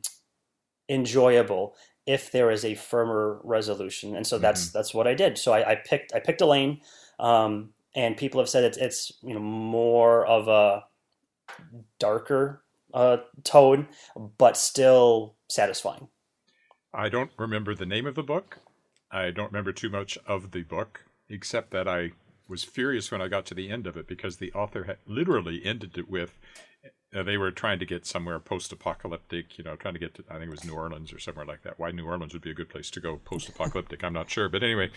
[0.88, 1.74] enjoyable
[2.06, 4.14] if there is a firmer resolution.
[4.14, 4.78] And so that's mm-hmm.
[4.78, 5.38] that's what I did.
[5.38, 6.80] So I, I, picked I picked a lane.
[7.18, 10.84] Um, and people have said it's it's you know more of a
[11.98, 12.62] darker
[12.94, 13.88] uh, tone,
[14.38, 16.08] but still satisfying.
[16.94, 18.58] I don't remember the name of the book.
[19.10, 22.12] I don't remember too much of the book, except that I
[22.48, 25.64] was furious when I got to the end of it because the author had literally
[25.64, 26.38] ended it with
[27.14, 30.34] uh, they were trying to get somewhere post-apocalyptic, you know, trying to get to I
[30.34, 31.78] think it was New Orleans or somewhere like that.
[31.78, 34.62] Why New Orleans would be a good place to go post-apocalyptic, I'm not sure, but
[34.62, 34.90] anyway,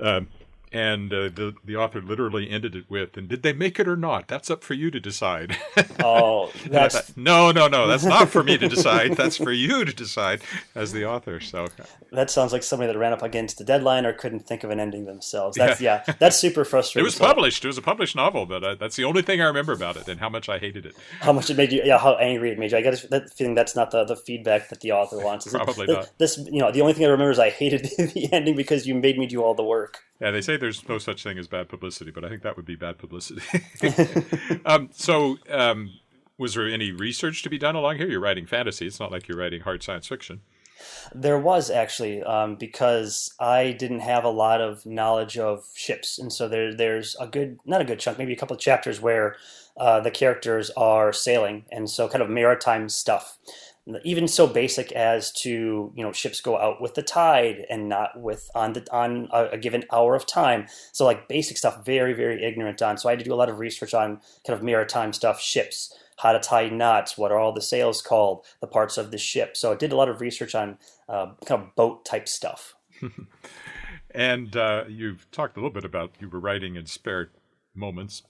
[0.00, 0.28] um,
[0.72, 3.96] and uh, the the author literally ended it with, "And did they make it or
[3.96, 4.28] not?
[4.28, 5.56] That's up for you to decide."
[6.00, 7.88] Oh, that's thought, no, no, no.
[7.88, 9.16] That's not for me to decide.
[9.16, 10.42] That's for you to decide
[10.74, 11.40] as the author.
[11.40, 11.66] So
[12.12, 14.78] that sounds like somebody that ran up against the deadline or couldn't think of an
[14.78, 15.56] ending themselves.
[15.56, 17.04] That's yeah, yeah that's super frustrating.
[17.04, 17.64] it was published.
[17.64, 20.08] It was a published novel, but uh, that's the only thing I remember about it,
[20.08, 20.94] and how much I hated it.
[21.20, 21.82] How much it made you?
[21.84, 22.78] Yeah, how angry it made you.
[22.78, 25.48] I get that feeling that's not the, the feedback that the author wants.
[25.48, 26.10] Probably it, not.
[26.18, 28.94] This, you know, the only thing I remember is I hated the ending because you
[28.94, 29.98] made me do all the work.
[30.20, 32.66] Yeah, they say there's no such thing as bad publicity, but I think that would
[32.66, 33.42] be bad publicity.
[34.64, 35.92] um, so, um,
[36.36, 38.08] was there any research to be done along here?
[38.08, 38.86] You're writing fantasy.
[38.86, 40.40] It's not like you're writing hard science fiction.
[41.12, 46.32] There was actually um, because I didn't have a lot of knowledge of ships, and
[46.32, 49.36] so there, there's a good, not a good chunk, maybe a couple of chapters where
[49.76, 53.38] uh, the characters are sailing, and so kind of maritime stuff
[54.04, 58.20] even so basic as to you know ships go out with the tide and not
[58.20, 60.66] with on the on a, a, given hour of time.
[60.92, 62.98] So like basic stuff very very ignorant on.
[62.98, 65.94] So i had to do a lot of research on kind of maritime stuff ships
[66.18, 69.56] how to tie knots what are all the sails called the parts of the ship.
[69.56, 72.74] So i did a lot of research on uh, kind of boat type stuff.
[74.10, 77.30] And uh, you've talked a little bit about you were writing in spare
[77.74, 78.22] moments.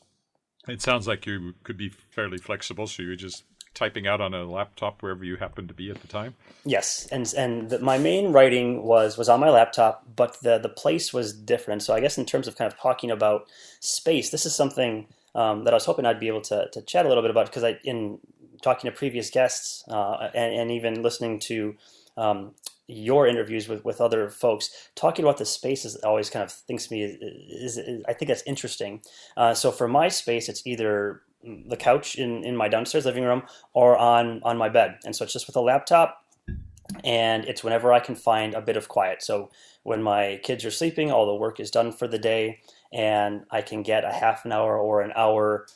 [0.66, 3.44] It sounds like you could be fairly flexible so you just
[3.78, 6.34] typing out on a laptop wherever you happened to be at the time?
[6.64, 10.68] Yes, and and the, my main writing was was on my laptop, but the the
[10.68, 11.82] place was different.
[11.82, 13.46] So I guess in terms of kind of talking about
[13.80, 17.06] space, this is something um, that I was hoping I'd be able to to chat
[17.06, 18.18] a little bit about because I in
[18.62, 21.76] talking to previous guests uh, and, and even listening to
[22.16, 22.54] um,
[22.88, 27.04] your interviews with, with other folks, talking about the spaces always kind of thinks me
[27.04, 29.02] is, is, is I think that's interesting.
[29.36, 31.22] Uh, so for my space, it's either
[31.66, 34.98] the couch in, in my downstairs living room or on on my bed.
[35.04, 36.24] And so it's just with a laptop
[37.04, 39.22] and it's whenever I can find a bit of quiet.
[39.22, 39.50] So
[39.82, 42.60] when my kids are sleeping, all the work is done for the day
[42.92, 45.66] and I can get a half an hour or an hour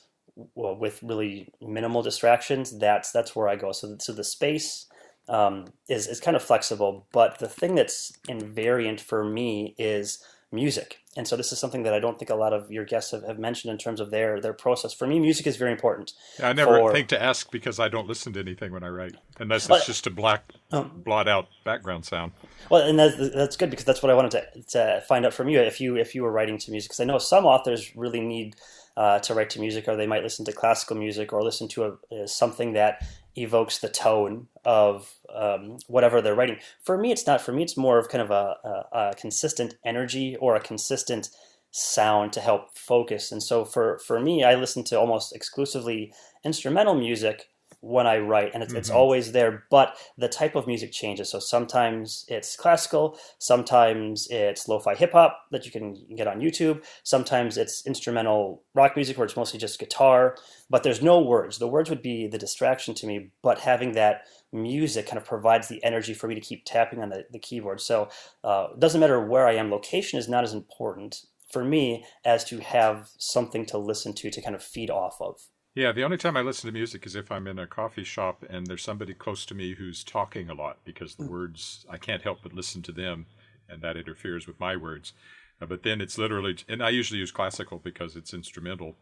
[0.54, 2.78] well, with really minimal distractions.
[2.78, 3.72] That's that's where I go.
[3.72, 4.86] So so the space
[5.28, 11.01] um, is is kind of flexible, but the thing that's invariant for me is music.
[11.14, 13.22] And so this is something that I don't think a lot of your guests have,
[13.24, 14.94] have mentioned in terms of their their process.
[14.94, 16.14] For me, music is very important.
[16.38, 18.88] Yeah, I never for, think to ask because I don't listen to anything when I
[18.88, 22.32] write, unless it's just a black um, blot out background sound.
[22.70, 25.50] Well, and that's, that's good because that's what I wanted to, to find out from
[25.50, 28.20] you if you if you were writing to music because I know some authors really
[28.20, 28.56] need
[28.96, 31.98] uh, to write to music, or they might listen to classical music, or listen to
[32.10, 36.58] a, something that evokes the tone of um, whatever they're writing.
[36.82, 37.40] For me, it's not.
[37.40, 41.30] For me, it's more of kind of a, a, a, consistent energy or a consistent
[41.70, 43.32] sound to help focus.
[43.32, 46.12] And so for for me, I listen to almost exclusively
[46.44, 47.48] instrumental music
[47.82, 48.78] when I write, and it's, mm-hmm.
[48.78, 49.64] it's always there.
[49.68, 51.30] But the type of music changes.
[51.30, 56.84] So sometimes it's classical, sometimes it's lo-fi hip hop that you can get on YouTube.
[57.02, 60.36] Sometimes it's instrumental rock music where it's mostly just guitar,
[60.70, 61.58] but there's no words.
[61.58, 65.66] The words would be the distraction to me, but having that music kind of provides
[65.66, 67.80] the energy for me to keep tapping on the, the keyboard.
[67.80, 68.10] So
[68.44, 69.72] uh, it doesn't matter where I am.
[69.72, 74.40] Location is not as important for me as to have something to listen to to
[74.40, 75.48] kind of feed off of.
[75.74, 78.44] Yeah, the only time I listen to music is if I'm in a coffee shop
[78.50, 81.30] and there's somebody close to me who's talking a lot because the mm.
[81.30, 83.26] words, I can't help but listen to them
[83.70, 85.14] and that interferes with my words.
[85.62, 88.96] Uh, but then it's literally, and I usually use classical because it's instrumental.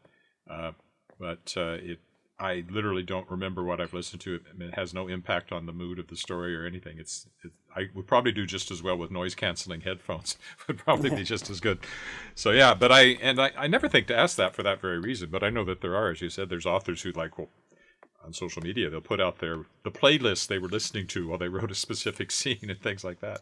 [0.48, 0.72] Uh,
[1.18, 1.98] but uh, it,
[2.40, 4.36] I literally don't remember what I've listened to.
[4.36, 6.98] It, it has no impact on the mood of the story or anything.
[6.98, 10.38] It's, it, I would probably do just as well with noise canceling headphones.
[10.66, 11.78] would probably be just as good.
[12.34, 14.98] So yeah, but I and I, I never think to ask that for that very
[14.98, 15.28] reason.
[15.30, 17.48] But I know that there are, as you said, there's authors who like well
[18.22, 21.48] on social media they'll put out their the playlist they were listening to while they
[21.48, 23.40] wrote a specific scene and things like that.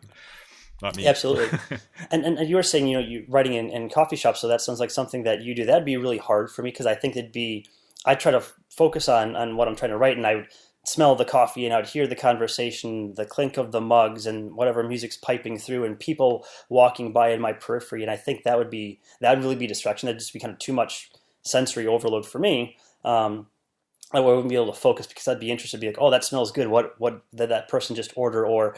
[0.80, 1.07] Not me.
[1.07, 1.59] Absolutely.
[2.11, 4.61] and, and you were saying, you know, you writing in, in coffee shops, so that
[4.61, 5.64] sounds like something that you do.
[5.64, 7.66] That'd be really hard for me because I think it'd be,
[8.05, 10.49] I try to focus on, on what I'm trying to write and I would
[10.84, 14.55] smell the coffee and I would hear the conversation, the clink of the mugs and
[14.55, 18.03] whatever music's piping through and people walking by in my periphery.
[18.03, 20.07] And I think that would be, that would really be distraction.
[20.07, 21.11] That'd just be kind of too much
[21.42, 22.76] sensory overload for me.
[23.05, 23.49] Um,
[24.12, 26.24] I wouldn't be able to focus because I'd be interested to be like, oh, that
[26.24, 26.68] smells good.
[26.68, 28.46] What what did that person just order?
[28.46, 28.76] Or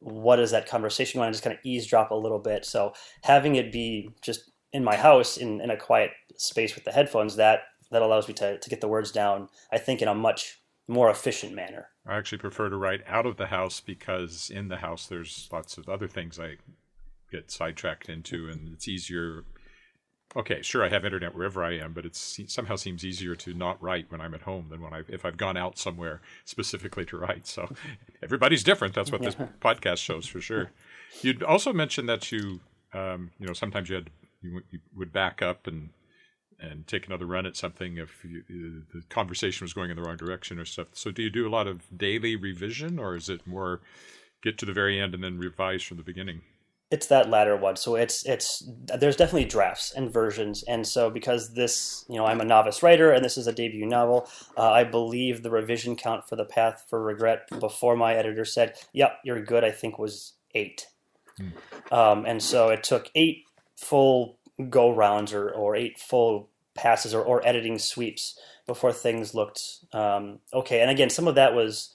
[0.00, 1.32] what is that conversation going?
[1.32, 2.64] Just kind of eavesdrop a little bit.
[2.64, 2.92] So
[3.22, 7.36] having it be just in my house in, in a quiet space with the headphones,
[7.36, 10.60] that that allows me to, to get the words down, I think, in a much
[10.86, 11.88] more efficient manner.
[12.06, 15.76] I actually prefer to write out of the house because in the house there's lots
[15.76, 16.56] of other things I
[17.30, 19.44] get sidetracked into, and it's easier
[20.36, 23.82] okay, sure, I have internet wherever I am, but it somehow seems easier to not
[23.82, 27.18] write when I'm at home than when I if I've gone out somewhere specifically to
[27.18, 27.46] write.
[27.46, 27.74] So
[28.22, 28.94] everybody's different.
[28.94, 30.70] That's what this podcast shows for sure.
[31.22, 32.60] You'd also mentioned that you,
[32.92, 34.10] um, you know, sometimes you had
[34.42, 35.90] you, you, would back up and
[36.60, 40.16] and take another run at something if you, the conversation was going in the wrong
[40.16, 40.88] direction or stuff.
[40.92, 43.80] So do you do a lot of daily revision, or is it more
[44.42, 46.42] get to the very end and then revise from the beginning?
[46.90, 47.76] it's that latter one.
[47.76, 48.66] So it's it's
[48.98, 53.12] there's definitely drafts and versions, and so because this you know I'm a novice writer
[53.12, 56.86] and this is a debut novel, uh, I believe the revision count for the Path
[56.88, 60.86] from Regret before my editor said, "Yep, you're good," I think was eight,
[61.36, 61.48] hmm.
[61.92, 63.44] um, and so it took eight
[63.76, 64.37] full
[64.70, 70.38] go rounds or or eight full passes or, or editing sweeps before things looked um,
[70.52, 70.80] okay.
[70.80, 71.94] And again, some of that was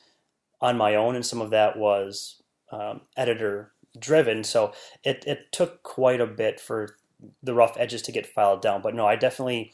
[0.61, 2.41] on my own, and some of that was
[2.72, 4.43] um, editor driven.
[4.43, 6.95] So it, it took quite a bit for
[7.41, 8.82] the rough edges to get filed down.
[8.82, 9.72] But no, I definitely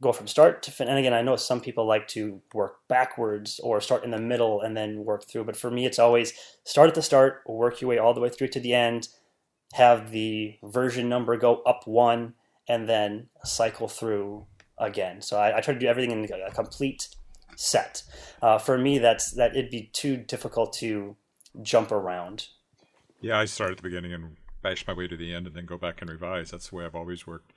[0.00, 0.90] go from start to finish.
[0.90, 4.60] And again, I know some people like to work backwards or start in the middle
[4.60, 5.44] and then work through.
[5.44, 6.32] But for me, it's always
[6.64, 9.08] start at the start, work your way all the way through to the end,
[9.74, 12.34] have the version number go up one,
[12.68, 14.46] and then cycle through
[14.78, 15.20] again.
[15.20, 17.08] So I, I try to do everything in a complete
[17.56, 18.02] set.
[18.42, 21.16] Uh, for me, that's that it'd be too difficult to
[21.62, 22.48] jump around
[23.24, 25.64] yeah, I start at the beginning and bash my way to the end and then
[25.64, 26.50] go back and revise.
[26.50, 27.53] That's the way I've always worked.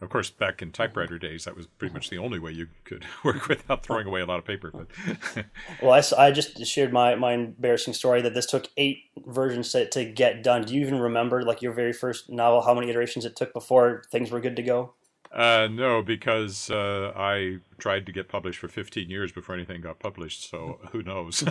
[0.00, 3.04] Of course, back in typewriter days, that was pretty much the only way you could
[3.24, 4.70] work without throwing away a lot of paper.
[4.72, 5.46] But
[5.82, 9.88] well, I, I just shared my, my embarrassing story that this took eight versions to,
[9.90, 10.62] to get done.
[10.62, 14.04] Do you even remember, like your very first novel, how many iterations it took before
[14.12, 14.94] things were good to go?
[15.32, 19.98] Uh, no, because uh, I tried to get published for 15 years before anything got
[19.98, 20.48] published.
[20.48, 21.42] So who knows?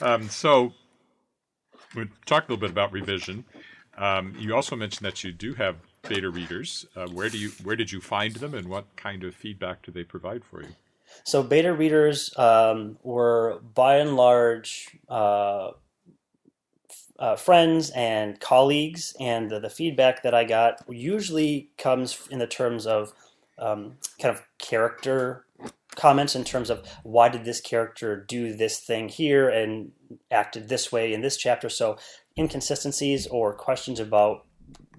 [0.00, 0.72] um, so
[1.96, 3.44] we talked a little bit about revision.
[3.98, 5.76] Um, you also mentioned that you do have
[6.08, 6.86] beta readers.
[6.96, 9.92] Uh, where do you where did you find them, and what kind of feedback do
[9.92, 10.74] they provide for you?
[11.24, 15.70] So beta readers um, were by and large uh,
[17.18, 22.46] uh, friends and colleagues, and the, the, feedback that I got usually comes in the
[22.46, 23.12] terms of
[23.58, 25.44] um, kind of character
[25.96, 29.92] comments in terms of why did this character do this thing here and
[30.30, 31.68] acted this way in this chapter.
[31.68, 31.98] So
[32.38, 34.46] inconsistencies or questions about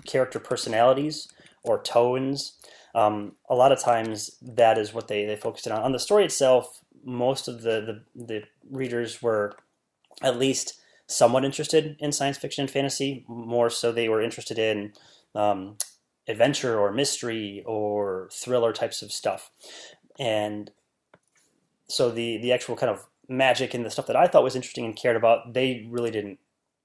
[0.05, 1.27] character personalities
[1.63, 2.57] or tones.
[2.93, 5.81] Um, a lot of times that is what they, they focused on.
[5.81, 9.53] On the story itself, most of the, the, the readers were
[10.21, 13.25] at least somewhat interested in science fiction and fantasy.
[13.27, 14.93] More so, they were interested in
[15.35, 15.77] um,
[16.27, 19.49] adventure or mystery or thriller types of stuff.
[20.19, 20.71] And
[21.87, 24.85] so the the actual kind of magic and the stuff that I thought was interesting
[24.85, 26.39] and cared about, they really didn't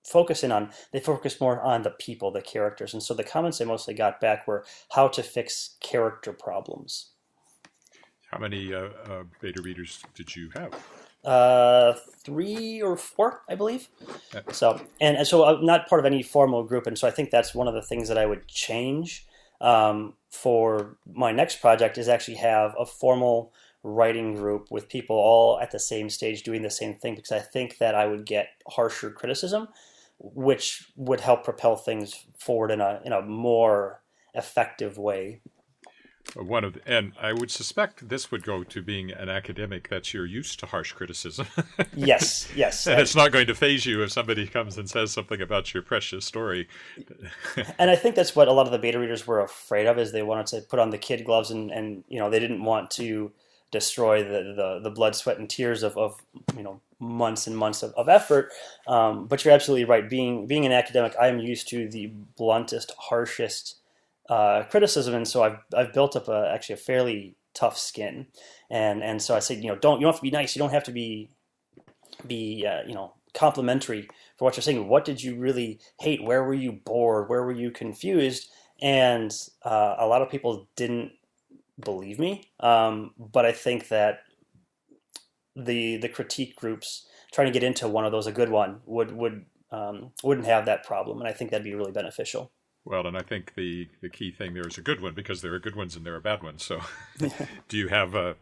[0.07, 0.71] focus in on.
[0.93, 4.21] They focused more on the people, the characters, and so the comments I mostly got
[4.21, 7.11] back were how to fix character problems.
[8.31, 10.75] How many uh, uh, beta readers did you have?
[11.25, 11.95] Uh,
[12.25, 13.89] three or four, I believe.
[14.53, 17.31] So, and, and so I'm not part of any formal group, and so I think
[17.31, 19.27] that's one of the things that I would change
[19.61, 23.53] um, for my next project is actually have a formal
[23.83, 27.39] writing group with people all at the same stage doing the same thing because I
[27.39, 29.69] think that I would get harsher criticism,
[30.19, 34.03] which would help propel things forward in a in a more
[34.35, 35.41] effective way.
[36.35, 40.13] one of the, and I would suspect this would go to being an academic that
[40.13, 41.47] you're used to harsh criticism.
[41.97, 42.87] yes, yes.
[42.87, 45.83] and it's not going to phase you if somebody comes and says something about your
[45.83, 46.69] precious story.
[47.79, 50.13] and I think that's what a lot of the beta readers were afraid of is
[50.13, 52.91] they wanted to put on the kid gloves and, and you know they didn't want
[52.93, 53.33] to
[53.79, 56.21] destroy the, the, the blood, sweat, and tears of, of
[56.57, 58.51] you know months and months of, of effort.
[58.87, 60.09] Um, but you're absolutely right.
[60.09, 63.77] Being being an academic, I am used to the bluntest, harshest
[64.29, 68.27] uh, criticism, and so I've I've built up a, actually a fairly tough skin,
[68.71, 70.61] and and so I said, you know, don't you don't have to be nice, you
[70.61, 71.31] don't have to be
[72.27, 74.89] be uh, you know complimentary for what you're saying.
[74.89, 76.25] What did you really hate?
[76.25, 77.29] Where were you bored?
[77.29, 78.51] Where were you confused?
[78.83, 81.13] And uh, a lot of people didn't
[81.79, 84.21] believe me, um, but I think that
[85.55, 89.13] the the critique groups trying to get into one of those, a good one, would
[89.13, 92.53] would um, wouldn't have that problem, and I think that'd be really beneficial.
[92.85, 95.53] Well, and I think the the key thing there is a good one because there
[95.55, 96.65] are good ones and there are bad ones.
[96.65, 96.81] So,
[97.69, 98.35] do you have uh,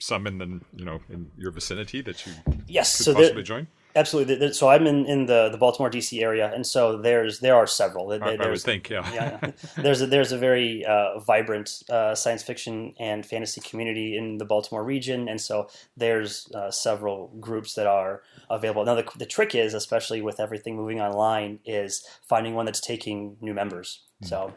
[0.00, 2.32] some in the you know in your vicinity that you
[2.66, 3.66] yes could so possibly there, join?
[3.96, 4.52] Absolutely.
[4.52, 6.20] So I'm in, in the, the Baltimore D.C.
[6.20, 8.10] area, and so there's there are several.
[8.10, 9.08] I, I would think, yeah.
[9.12, 14.38] yeah, there's a, there's a very uh, vibrant uh, science fiction and fantasy community in
[14.38, 18.84] the Baltimore region, and so there's uh, several groups that are available.
[18.84, 23.36] Now the, the trick is, especially with everything moving online, is finding one that's taking
[23.40, 24.00] new members.
[24.24, 24.28] Mm-hmm.
[24.28, 24.54] So,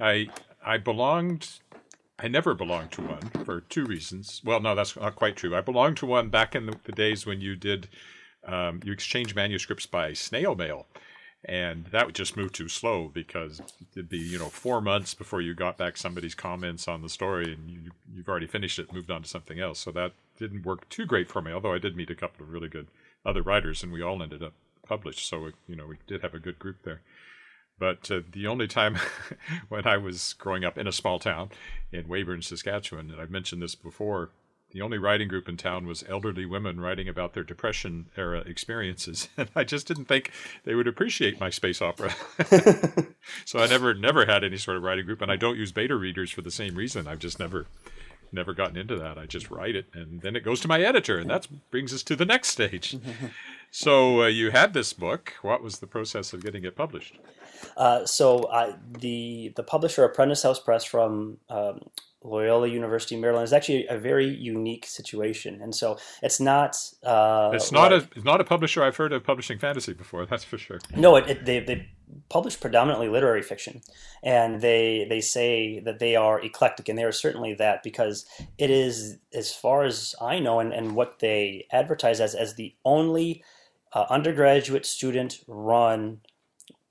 [0.00, 0.28] I
[0.64, 1.60] I belonged
[2.18, 4.40] I never belonged to one for two reasons.
[4.44, 5.54] Well, no, that's not quite true.
[5.54, 7.88] I belonged to one back in the, the days when you did
[8.52, 10.86] um, you exchange manuscripts by snail mail,
[11.44, 13.60] and that would just move too slow because
[13.92, 17.52] it'd be you know four months before you got back somebody's comments on the story,
[17.52, 19.78] and you, you've already finished it, moved on to something else.
[19.78, 21.52] So that didn't work too great for me.
[21.52, 22.88] Although I did meet a couple of really good
[23.24, 24.54] other writers, and we all ended up
[24.86, 25.28] published.
[25.28, 27.00] So you know we did have a good group there.
[27.78, 28.98] But uh, the only time
[29.68, 31.50] when I was growing up in a small town
[31.90, 34.28] in Weyburn, Saskatchewan, and I've mentioned this before,
[34.72, 39.28] the only writing group in town was elderly women writing about their depression era experiences
[39.36, 40.30] and i just didn't think
[40.64, 42.14] they would appreciate my space opera.
[43.44, 45.94] So i never never had any sort of writing group and i don't use beta
[45.94, 47.06] readers for the same reason.
[47.06, 47.66] I've just never
[48.32, 49.18] never gotten into that.
[49.18, 52.02] I just write it and then it goes to my editor and that brings us
[52.04, 52.96] to the next stage
[53.70, 57.18] so uh, you had this book what was the process of getting it published
[57.76, 61.80] uh, so I, the the publisher apprentice house press from um,
[62.22, 66.76] Loyola University, Maryland is actually a very unique situation, and so it's not.
[67.02, 70.26] Uh, it's not like, a it's not a publisher I've heard of publishing fantasy before.
[70.26, 70.80] That's for sure.
[70.94, 71.88] No, it, it, they they
[72.28, 73.80] publish predominantly literary fiction,
[74.22, 78.26] and they they say that they are eclectic, and they are certainly that because
[78.58, 82.74] it is, as far as I know, and, and what they advertise as as the
[82.84, 83.42] only
[83.92, 86.20] uh, undergraduate student run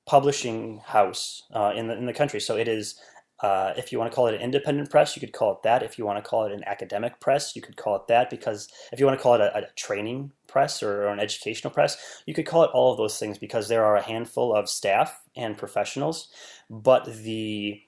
[0.05, 2.39] publishing house uh, in the in the country.
[2.39, 2.99] So it is
[3.41, 5.81] uh, if you want to call it an independent press, you could call it that.
[5.81, 8.29] If you want to call it an academic press, you could call it that.
[8.29, 11.71] Because if you want to call it a, a training press or, or, an educational
[11.71, 14.67] press, you could call it all of those things because there are a handful of
[14.67, 16.27] staff and professionals.
[16.69, 17.81] But the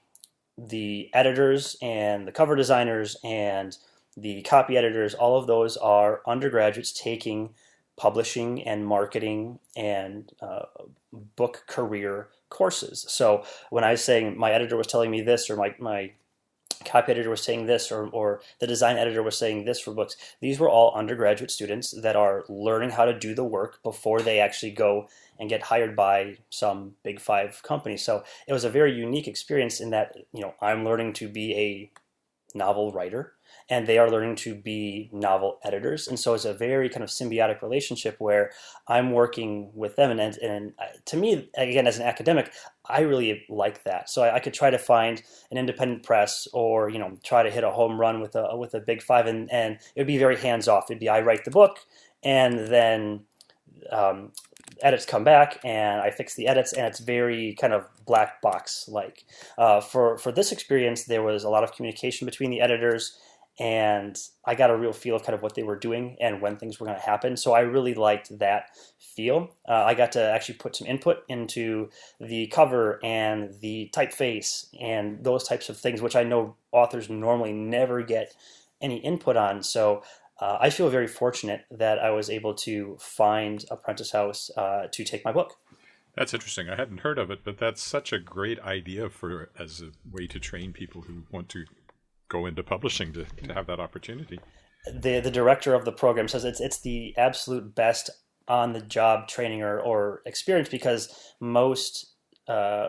[0.56, 3.76] the editors and the cover designers and
[4.16, 7.50] the copy editors, all of those are undergraduates taking
[7.96, 10.62] publishing and marketing and uh,
[11.36, 13.04] book career courses.
[13.08, 16.12] So when I was saying my editor was telling me this, or my, my
[16.84, 20.16] copy editor was saying this, or, or the design editor was saying this for books,
[20.40, 24.38] these were all undergraduate students that are learning how to do the work before they
[24.38, 25.06] actually go
[25.38, 27.96] and get hired by some big five company.
[27.96, 31.54] So it was a very unique experience in that, you know, I'm learning to be
[31.54, 31.90] a
[32.54, 33.32] novel writer
[33.68, 36.08] and they are learning to be novel editors.
[36.08, 38.50] And so it's a very kind of symbiotic relationship where
[38.88, 40.10] I'm working with them.
[40.10, 40.72] And, and, and
[41.06, 42.52] to me, again, as an academic,
[42.86, 44.10] I really like that.
[44.10, 47.50] So I, I, could try to find an independent press or, you know, try to
[47.50, 50.18] hit a home run with a, with a big five and, and it would be
[50.18, 50.90] very hands off.
[50.90, 51.78] It'd be, I write the book
[52.22, 53.24] and then
[53.90, 54.32] um,
[54.82, 58.88] edits come back and I fix the edits and it's very kind of black box
[58.88, 59.24] like.
[59.58, 63.18] Uh, for for this experience, there was a lot of communication between the editors
[63.58, 66.56] and I got a real feel of kind of what they were doing and when
[66.56, 67.36] things were going to happen.
[67.36, 69.50] So I really liked that feel.
[69.68, 75.22] Uh, I got to actually put some input into the cover and the typeface and
[75.22, 78.34] those types of things, which I know authors normally never get
[78.80, 79.62] any input on.
[79.62, 80.02] So
[80.40, 85.04] uh, I feel very fortunate that I was able to find Apprentice House uh, to
[85.04, 85.56] take my book.
[86.14, 86.68] That's interesting.
[86.68, 90.26] I hadn't heard of it, but that's such a great idea for as a way
[90.26, 91.64] to train people who want to
[92.32, 94.40] go into publishing to, to have that opportunity.
[94.92, 98.10] The the director of the program says it's it's the absolute best
[98.48, 102.14] on the job training or, or experience because most
[102.48, 102.88] uh,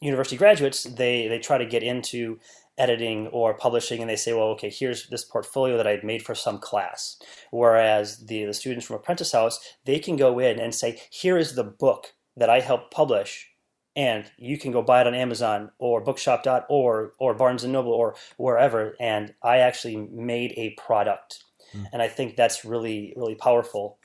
[0.00, 2.38] university graduates they they try to get into
[2.78, 6.34] editing or publishing and they say, well, okay, here's this portfolio that I'd made for
[6.34, 7.18] some class.
[7.50, 11.54] Whereas the, the students from Apprentice House, they can go in and say, here is
[11.54, 13.51] the book that I helped publish
[13.94, 18.14] and you can go buy it on Amazon or bookshop.org or Barnes and Noble or
[18.36, 18.94] wherever.
[18.98, 21.44] And I actually made a product.
[21.74, 21.86] Mm.
[21.92, 23.98] And I think that's really, really powerful.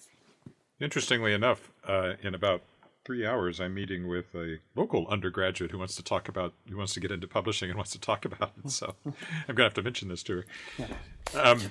[0.80, 2.62] Interestingly enough, uh, in about
[3.06, 6.94] three hours, I'm meeting with a local undergraduate who wants to talk about, who wants
[6.96, 8.70] to get into publishing and wants to talk about it.
[8.70, 9.14] So I'm
[9.48, 10.44] going to have to mention this to
[10.78, 10.88] her.
[11.34, 11.62] Um,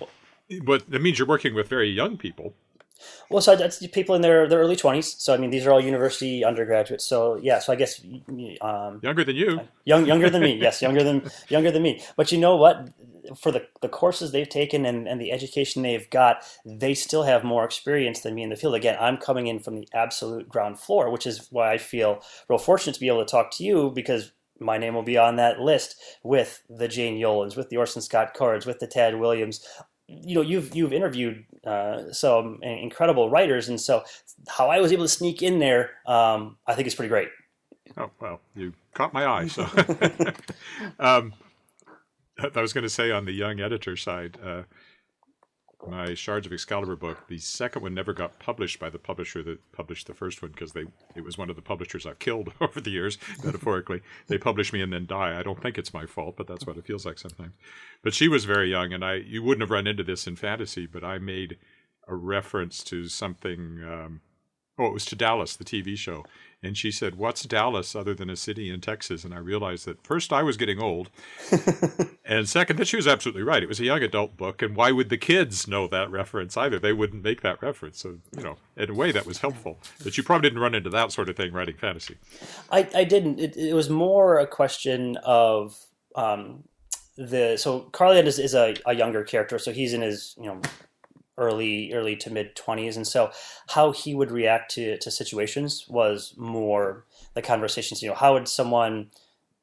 [0.64, 2.54] but it means you're working with very young people.
[3.30, 5.18] Well, so that's people in their, their early 20s.
[5.18, 7.04] So, I mean, these are all university undergraduates.
[7.04, 8.00] So, yeah, so I guess.
[8.60, 9.60] Um, younger than you.
[9.84, 12.02] Young, younger than me, yes, younger than younger than me.
[12.16, 12.90] But you know what?
[13.36, 17.42] For the, the courses they've taken and, and the education they've got, they still have
[17.42, 18.76] more experience than me in the field.
[18.76, 22.58] Again, I'm coming in from the absolute ground floor, which is why I feel real
[22.58, 24.30] fortunate to be able to talk to you because
[24.60, 28.34] my name will be on that list with the Jane Yolens, with the Orson Scott
[28.34, 29.66] Cards, with the Tad Williams,
[30.08, 34.04] you know you've you've interviewed uh, some incredible writers, and so
[34.48, 37.28] how I was able to sneak in there, um, I think is pretty great.
[37.96, 39.48] Oh well, you caught my eye.
[39.48, 39.62] So,
[40.98, 41.34] um,
[42.38, 44.62] I was going to say on the young editor side, uh,
[45.88, 49.72] my Shards of Excalibur book, the second one never got published by the publisher that
[49.72, 50.84] published the first one because they
[51.14, 54.02] it was one of the publishers I've killed over the years, metaphorically.
[54.28, 55.38] they publish me and then die.
[55.38, 57.54] I don't think it's my fault, but that's what it feels like sometimes.
[58.02, 60.86] But she was very young, and I you wouldn't have run into this in fantasy,
[60.86, 61.58] but I made
[62.08, 63.82] a reference to something.
[63.82, 64.20] Um,
[64.78, 66.24] oh, it was to Dallas, the TV show,
[66.66, 69.24] and she said, What's Dallas other than a city in Texas?
[69.24, 71.10] And I realized that first I was getting old.
[72.24, 73.62] and second, that she was absolutely right.
[73.62, 74.62] It was a young adult book.
[74.62, 76.78] And why would the kids know that reference either?
[76.78, 78.00] They wouldn't make that reference.
[78.00, 79.78] So, you know, in a way that was helpful.
[80.02, 82.16] But you probably didn't run into that sort of thing writing fantasy.
[82.70, 83.38] I, I didn't.
[83.38, 85.78] It, it was more a question of.
[86.14, 86.64] Um,
[87.18, 90.60] the so Carlian is, is a, a younger character, so he's in his you know
[91.38, 93.30] early early to mid 20s and so
[93.68, 98.48] how he would react to, to situations was more the conversations you know how would
[98.48, 99.10] someone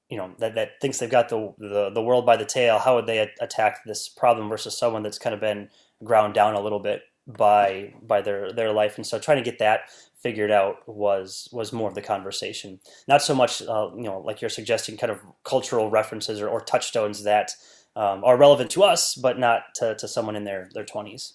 [0.10, 2.96] you know that, that thinks they've got the, the, the world by the tail how
[2.96, 5.70] would they attack this problem versus someone that's kind of been
[6.04, 8.98] ground down a little bit by by their their life?
[8.98, 9.82] And so trying to get that
[10.20, 12.80] figured out was was more of the conversation.
[13.08, 16.62] Not so much uh, you know like you're suggesting kind of cultural references or, or
[16.62, 17.52] touchstones that
[17.96, 21.34] um, are relevant to us but not to, to someone in their their 20s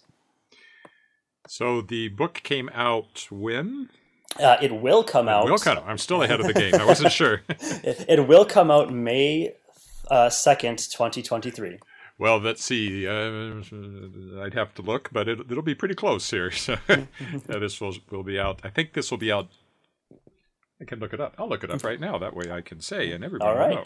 [1.49, 3.89] so the book came out when?
[4.39, 5.47] Uh, it will come out.
[5.47, 5.85] It will come out.
[5.87, 6.75] I'm still ahead of the game.
[6.75, 7.43] I wasn't sure.
[7.49, 9.55] it, it, will come out May
[10.11, 11.79] uh, second, uh, 2023.
[12.19, 13.07] Well, let's see.
[13.07, 13.63] Uh,
[14.43, 16.51] I'd have to look, but it, will be pretty close here.
[16.59, 16.77] So
[17.47, 18.61] this will, will be out.
[18.65, 19.49] I think this will be out.
[20.81, 21.35] I can look it up.
[21.39, 22.19] I'll look it up right now.
[22.19, 23.71] That way I can say, and everybody All right.
[23.71, 23.85] will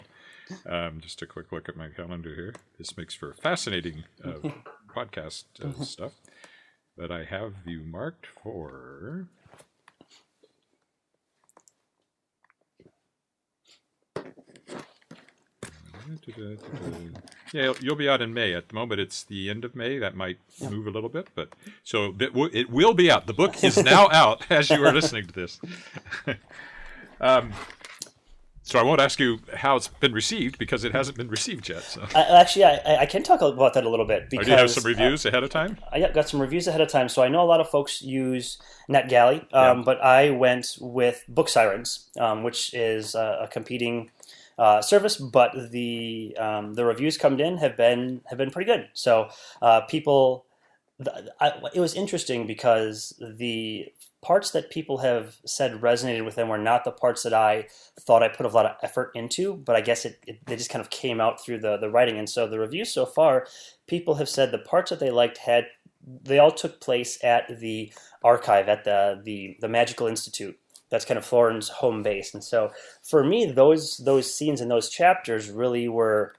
[0.65, 0.87] know.
[0.87, 2.53] Um, just a quick look at my calendar here.
[2.77, 4.49] This makes for fascinating uh,
[4.93, 6.13] podcast uh, stuff
[6.97, 9.27] that I have you marked for.
[17.53, 18.53] Yeah, you'll be out in May.
[18.55, 19.99] At the moment, it's the end of May.
[19.99, 21.49] That might move a little bit, but
[21.83, 23.27] so it will be out.
[23.27, 25.61] The book is now out as you are listening to this.
[27.21, 27.53] um,
[28.63, 31.83] so I won't ask you how it's been received because it hasn't been received yet.
[31.83, 34.29] So actually, I, I can talk about that a little bit.
[34.29, 35.77] Because, oh, do you have some reviews uh, ahead of time?
[35.91, 38.57] I got some reviews ahead of time, so I know a lot of folks use
[38.89, 39.83] NetGalley, um, yeah.
[39.83, 44.09] but I went with Book Sirens, um, which is a, a competing
[44.57, 48.87] uh, service, but the um, the reviews coming in have been have been pretty good.
[48.93, 49.29] So
[49.61, 50.45] uh, people,
[51.41, 53.91] I, it was interesting because the
[54.23, 57.67] parts that people have said resonated with them were not the parts that I
[57.99, 60.69] thought I put a lot of effort into, but I guess it, it, they just
[60.69, 62.17] kind of came out through the, the writing.
[62.17, 63.45] And so the reviews so far,
[63.85, 65.65] people have said the parts that they liked had
[66.05, 67.93] they all took place at the
[68.23, 70.57] archive at the the, the Magical Institute.
[70.89, 72.33] That's kind of Thorin's home base.
[72.33, 72.71] And so
[73.03, 76.35] for me, those those scenes and those chapters really were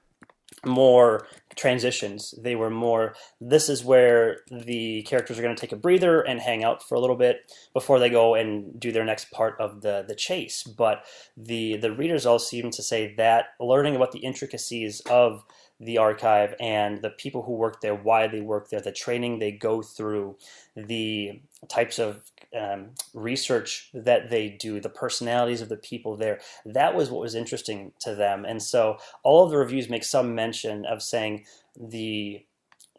[0.65, 2.33] more transitions.
[2.37, 6.39] They were more, this is where the characters are going to take a breather and
[6.39, 9.81] hang out for a little bit before they go and do their next part of
[9.81, 10.63] the, the chase.
[10.63, 11.05] But
[11.37, 15.43] the, the readers all seem to say that learning about the intricacies of
[15.79, 19.51] the archive and the people who work there, why they work there, the training they
[19.51, 20.37] go through,
[20.75, 22.21] the types of
[22.57, 26.39] um, research that they do, the personalities of the people there.
[26.65, 28.45] That was what was interesting to them.
[28.45, 31.45] And so all of the reviews make some mention of saying
[31.79, 32.45] the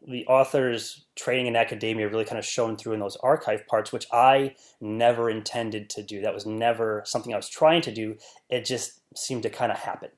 [0.06, 4.06] the author's training in academia really kind of shone through in those archive parts, which
[4.12, 6.20] I never intended to do.
[6.20, 8.16] That was never something I was trying to do.
[8.48, 10.10] It just seemed to kind of happen.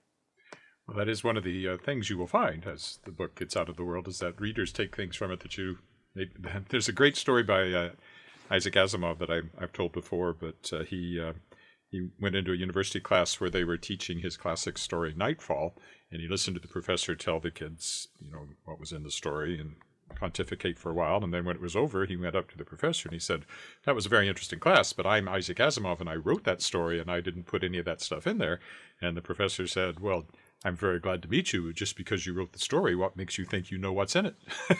[0.87, 3.57] Well, that is one of the uh, things you will find as the book gets
[3.57, 5.79] out of the world is that readers take things from it that you.
[6.15, 6.31] They,
[6.71, 7.91] there's a great story by uh,
[8.51, 11.35] Isaac Asimov that I, have told before, but uh, he uh,
[11.91, 15.75] he went into a university class where they were teaching his classic story Nightfall,
[16.11, 19.11] and he listened to the professor tell the kids, you know, what was in the
[19.11, 19.77] story and
[20.15, 21.23] pontificate for a while.
[21.23, 23.45] And then when it was over, he went up to the professor and he said,
[23.85, 27.01] That was a very interesting class, but I'm Isaac Asimov and I wrote that story
[27.01, 28.61] and I didn't put any of that stuff in there.
[29.01, 30.27] And the professor said, Well,
[30.65, 31.73] I'm very glad to meet you.
[31.73, 34.37] Just because you wrote the story, what makes you think you know what's in it?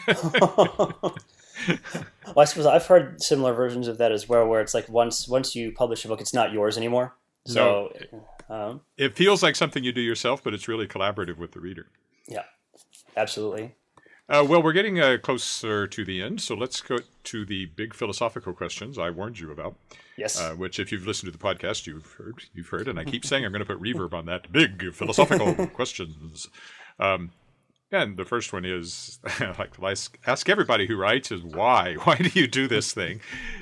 [1.67, 5.27] well, I suppose I've heard similar versions of that as well, where it's like once
[5.27, 7.15] once you publish a book, it's not yours anymore.
[7.45, 11.51] So no, um, it feels like something you do yourself, but it's really collaborative with
[11.51, 11.87] the reader.
[12.27, 12.43] Yeah,
[13.15, 13.75] absolutely.
[14.29, 17.95] Uh, well, we're getting uh, closer to the end, so let's go to the big
[17.95, 19.75] philosophical questions I warned you about.
[20.17, 20.39] Yes.
[20.39, 22.43] Uh, which, if you've listened to the podcast, you've heard.
[22.53, 24.51] You've heard, and I keep saying I'm going to put reverb on that.
[24.51, 26.47] Big philosophical questions.
[26.99, 27.31] Um,
[27.91, 29.19] and the first one is
[29.79, 31.93] like ask everybody who writes is why?
[32.03, 33.21] Why do you do this thing?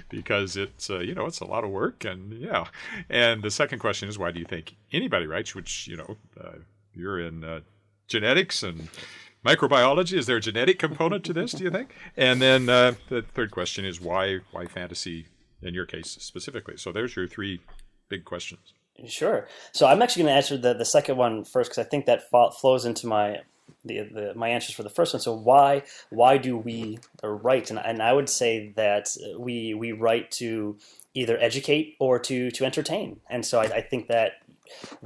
[0.09, 2.65] Because it's uh, you know it's a lot of work, and yeah.
[3.09, 5.55] And the second question is why do you think anybody writes?
[5.55, 6.57] Which you know uh,
[6.93, 7.61] you're in uh,
[8.07, 8.89] genetics and
[9.45, 10.17] microbiology?
[10.17, 11.51] Is there a genetic component to this?
[11.51, 11.93] Do you think?
[12.15, 15.27] And then uh, the third question is why why fantasy
[15.61, 16.77] in your case specifically?
[16.77, 17.61] So there's your three
[18.09, 18.73] big questions.
[19.05, 19.47] Sure.
[19.73, 22.23] So I'm actually going to answer the, the second one first because I think that
[22.59, 23.41] flows into my
[23.85, 25.21] the, the my answers for the first one.
[25.21, 27.69] So why why do we write?
[27.69, 30.77] And, and I would say that we we write to
[31.13, 33.19] either educate or to to entertain.
[33.29, 34.33] And so I, I think that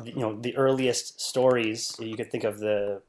[0.03, 3.01] you know the earliest stories you could think of the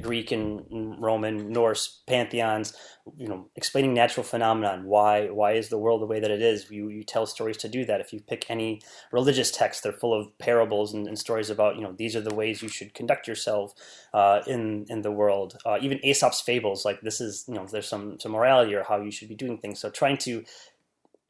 [0.00, 2.74] Greek and Roman, Norse pantheons,
[3.16, 4.84] you know, explaining natural phenomenon.
[4.84, 6.70] Why why is the world the way that it is?
[6.70, 8.00] You you tell stories to do that.
[8.00, 11.82] If you pick any religious text, they're full of parables and, and stories about you
[11.82, 13.74] know these are the ways you should conduct yourself
[14.14, 15.56] uh, in in the world.
[15.66, 19.00] Uh, even Aesop's fables, like this is you know there's some some morality or how
[19.00, 19.80] you should be doing things.
[19.80, 20.44] So trying to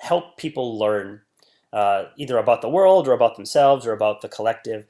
[0.00, 1.22] help people learn
[1.72, 4.86] uh, either about the world or about themselves or about the collective.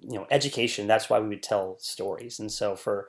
[0.00, 0.86] You know, education.
[0.86, 2.38] That's why we would tell stories.
[2.38, 3.08] And so for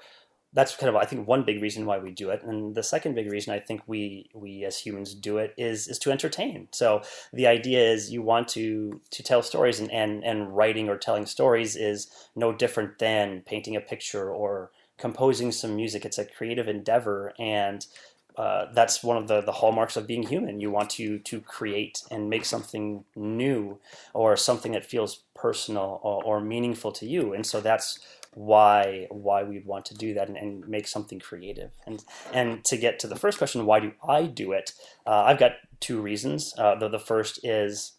[0.53, 3.15] that's kind of I think one big reason why we do it, and the second
[3.15, 6.67] big reason I think we we as humans do it is is to entertain.
[6.71, 7.01] So
[7.33, 11.25] the idea is you want to to tell stories, and and, and writing or telling
[11.25, 16.05] stories is no different than painting a picture or composing some music.
[16.05, 17.85] It's a creative endeavor, and
[18.37, 20.59] uh, that's one of the, the hallmarks of being human.
[20.59, 23.79] You want to to create and make something new
[24.13, 27.33] or something that feels personal or, or meaningful to you.
[27.33, 27.99] And so that's
[28.33, 31.71] why why we'd want to do that and, and, make something creative.
[31.87, 34.73] And and to get to the first question, why do I do it?
[35.07, 36.53] Uh, I've got two reasons.
[36.57, 37.93] Uh, the, the first is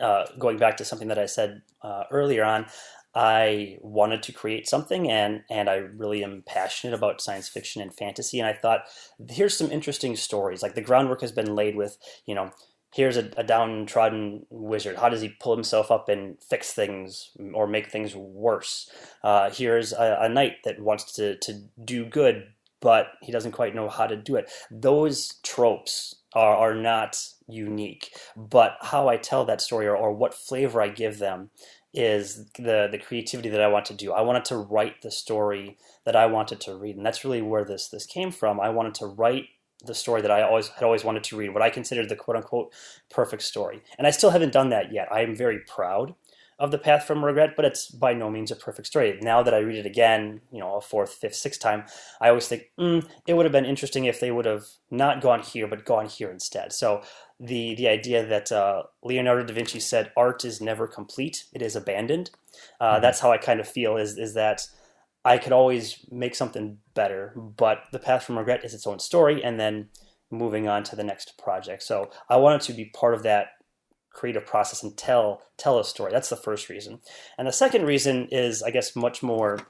[0.00, 2.66] uh, going back to something that I said uh, earlier on.
[3.14, 7.94] I wanted to create something and and I really am passionate about science fiction and
[7.94, 8.84] fantasy and I thought
[9.28, 10.62] here's some interesting stories.
[10.62, 12.52] Like the groundwork has been laid with you know
[12.92, 14.96] here's a, a downtrodden wizard.
[14.96, 18.90] How does he pull himself up and fix things or make things worse?
[19.22, 22.46] Uh, here's a, a knight that wants to to do good
[22.80, 24.50] but he doesn't quite know how to do it.
[24.70, 30.32] Those tropes are, are not unique but how I tell that story or, or what
[30.32, 31.50] flavor I give them
[31.92, 34.12] is the the creativity that I want to do.
[34.12, 37.64] I wanted to write the story that I wanted to read, and that's really where
[37.64, 38.60] this this came from.
[38.60, 39.46] I wanted to write
[39.84, 42.36] the story that I always had always wanted to read, what I considered the quote
[42.36, 42.72] unquote
[43.10, 45.08] perfect story, and I still haven't done that yet.
[45.10, 46.14] I am very proud
[46.60, 49.18] of the path from regret, but it's by no means a perfect story.
[49.22, 51.84] Now that I read it again, you know, a fourth, fifth, sixth time,
[52.20, 55.40] I always think mm, it would have been interesting if they would have not gone
[55.40, 56.74] here, but gone here instead.
[56.74, 57.02] So
[57.40, 61.74] the the idea that uh, Leonardo da Vinci said art is never complete; it is
[61.74, 62.30] abandoned.
[62.80, 63.02] Uh, mm-hmm.
[63.02, 63.96] That's how I kind of feel.
[63.96, 64.66] Is is that
[65.24, 69.42] I could always make something better, but the path from regret is its own story,
[69.42, 69.88] and then
[70.30, 71.82] moving on to the next project.
[71.82, 73.48] So I wanted to be part of that
[74.10, 76.12] creative process and tell tell a story.
[76.12, 77.00] That's the first reason.
[77.38, 79.60] And the second reason is, I guess, much more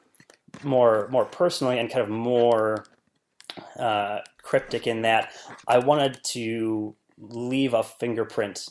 [0.64, 2.84] more more personally and kind of more
[3.78, 5.32] uh, cryptic in that
[5.68, 8.68] I wanted to leave a fingerprint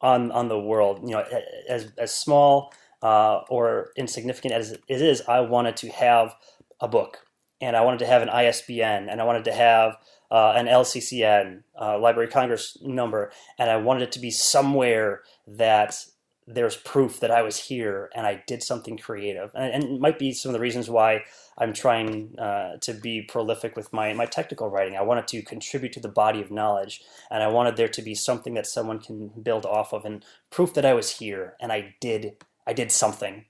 [0.00, 1.00] on on the world.
[1.02, 1.24] You know,
[1.68, 2.72] as as small
[3.02, 6.34] uh, or insignificant as it is, I wanted to have
[6.80, 7.18] a book,
[7.60, 9.96] and I wanted to have an ISBN, and I wanted to have
[10.30, 15.22] uh, an LCCN, uh, Library of Congress number, and I wanted it to be somewhere
[15.46, 16.04] that
[16.52, 19.50] there's proof that I was here and I did something creative.
[19.54, 21.24] And, and it might be some of the reasons why
[21.58, 24.96] I'm trying uh, to be prolific with my, my technical writing.
[24.96, 28.14] I wanted to contribute to the body of knowledge, and I wanted there to be
[28.14, 31.94] something that someone can build off of and proof that I was here and I
[32.00, 32.36] did
[32.66, 33.46] I did something.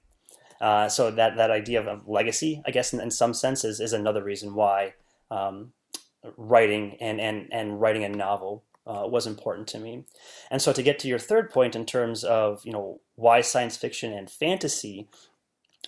[0.61, 4.23] Uh, so that that idea of, legacy, I guess, in, in, some senses, is another
[4.23, 4.95] reason why
[5.31, 5.73] um,
[6.37, 10.05] writing and and and writing a novel uh, was important to me.
[10.51, 13.77] And so to get to your third point in terms of you know why science
[13.77, 15.09] fiction and fantasy,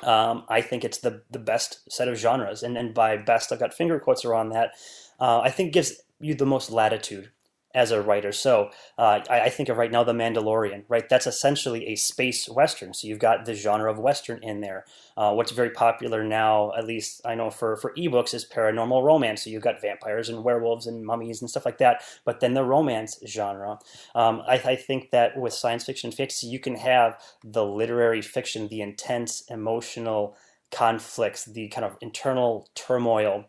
[0.02, 3.60] um, I think it's the the best set of genres, and and by best I've
[3.60, 4.72] got finger quotes around that.
[5.20, 7.30] Uh, I think gives you the most latitude
[7.74, 8.32] as a writer.
[8.32, 11.08] So uh, I, I, think of right now The Mandalorian, right?
[11.08, 12.92] That's essentially a space western.
[12.92, 14.84] So you've got the genre of western in there.
[15.16, 19.44] Uh, what's very popular now, at least I know for for ebooks, is paranormal romance.
[19.44, 22.02] So you've got vampires and werewolves and mummies and stuff like that.
[22.24, 23.78] But then the romance genre.
[24.14, 28.68] Um, I, I think that with science fiction fantasy, you can have the literary fiction,
[28.68, 30.36] the intense emotional
[30.72, 33.44] conflicts, the kind of internal turmoil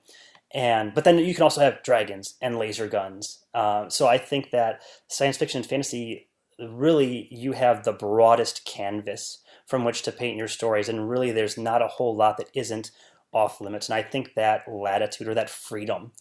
[0.53, 3.43] and but then you can also have dragons and laser guns.
[3.53, 6.29] Uh, so I think that science fiction and fantasy
[6.59, 11.57] really you have the broadest canvas from which to paint your stories, and really there's
[11.57, 12.91] not a whole lot that isn't
[13.31, 13.89] off limits.
[13.89, 16.11] And I think that latitude or that freedom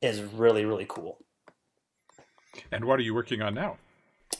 [0.00, 1.18] is really really cool.
[2.70, 3.76] And what are you working on now?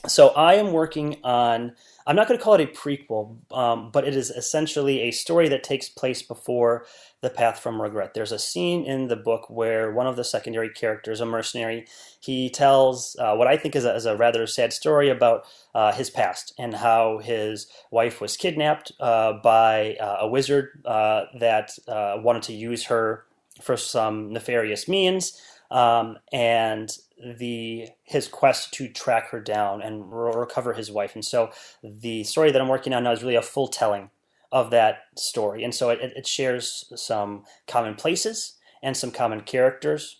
[0.07, 1.73] So I am working on.
[2.07, 5.47] I'm not going to call it a prequel, um, but it is essentially a story
[5.49, 6.85] that takes place before
[7.21, 8.15] the Path from Regret.
[8.15, 11.85] There's a scene in the book where one of the secondary characters, a mercenary,
[12.19, 15.91] he tells uh, what I think is a, is a, rather sad story about uh,
[15.91, 21.77] his past and how his wife was kidnapped uh, by uh, a wizard uh, that
[21.87, 23.25] uh, wanted to use her
[23.61, 25.39] for some nefarious means.
[25.71, 26.91] Um, and
[27.37, 31.15] the his quest to track her down and re- recover his wife.
[31.15, 31.51] And so
[31.83, 34.09] the story that I'm working on now is really a full telling
[34.51, 35.63] of that story.
[35.63, 40.17] And so it, it shares some common places and some common characters.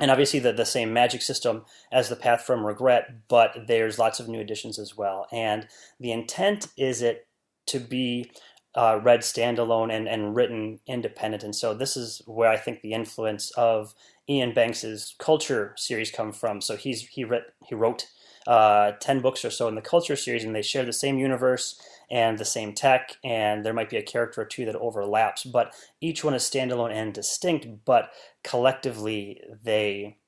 [0.00, 4.18] And obviously, the, the same magic system as the Path from Regret, but there's lots
[4.18, 5.28] of new additions as well.
[5.32, 5.68] And
[6.00, 7.28] the intent is it
[7.66, 8.30] to be
[8.74, 11.44] uh, read standalone and, and written independent.
[11.44, 13.94] And so this is where I think the influence of
[14.28, 16.60] Iain Banks's Culture series come from.
[16.60, 18.06] So he's he writ, he wrote
[18.46, 21.80] uh, ten books or so in the Culture series, and they share the same universe
[22.10, 25.74] and the same tech, and there might be a character or two that overlaps, but
[26.00, 28.10] each one is standalone and distinct, but
[28.42, 30.18] collectively they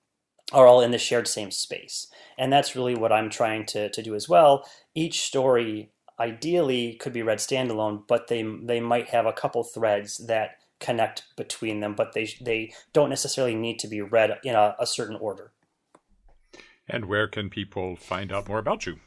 [0.52, 2.06] are all in the shared same space.
[2.38, 4.64] And that's really what I'm trying to, to do as well.
[4.94, 10.26] Each story ideally could be read standalone, but they they might have a couple threads
[10.26, 14.76] that connect between them, but they they don't necessarily need to be read in a,
[14.78, 15.52] a certain order.
[16.88, 18.98] And where can people find out more about you?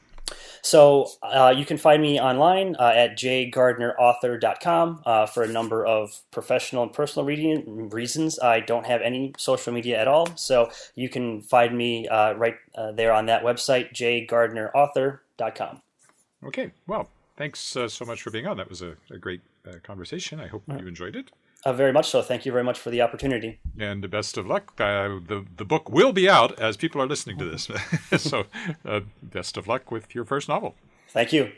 [0.62, 6.22] So uh, you can find me online uh, at jgardnerauthor.com uh, for a number of
[6.32, 8.40] professional and personal reading reasons.
[8.40, 12.58] I don't have any social media at all, so you can find me uh, right
[12.76, 15.82] uh, there on that website, jgardnerauthor.com.
[16.44, 18.58] Okay, well, thanks uh, so much for being on.
[18.58, 19.42] That was a, a great
[19.84, 20.40] conversation.
[20.40, 21.32] I hope you enjoyed it.
[21.66, 22.22] Uh, very much so.
[22.22, 23.60] Thank you very much for the opportunity.
[23.78, 24.80] And the best of luck.
[24.80, 27.70] Uh, the the book will be out as people are listening to this.
[28.18, 28.46] so,
[28.86, 30.76] uh, best of luck with your first novel.
[31.10, 31.52] Thank you.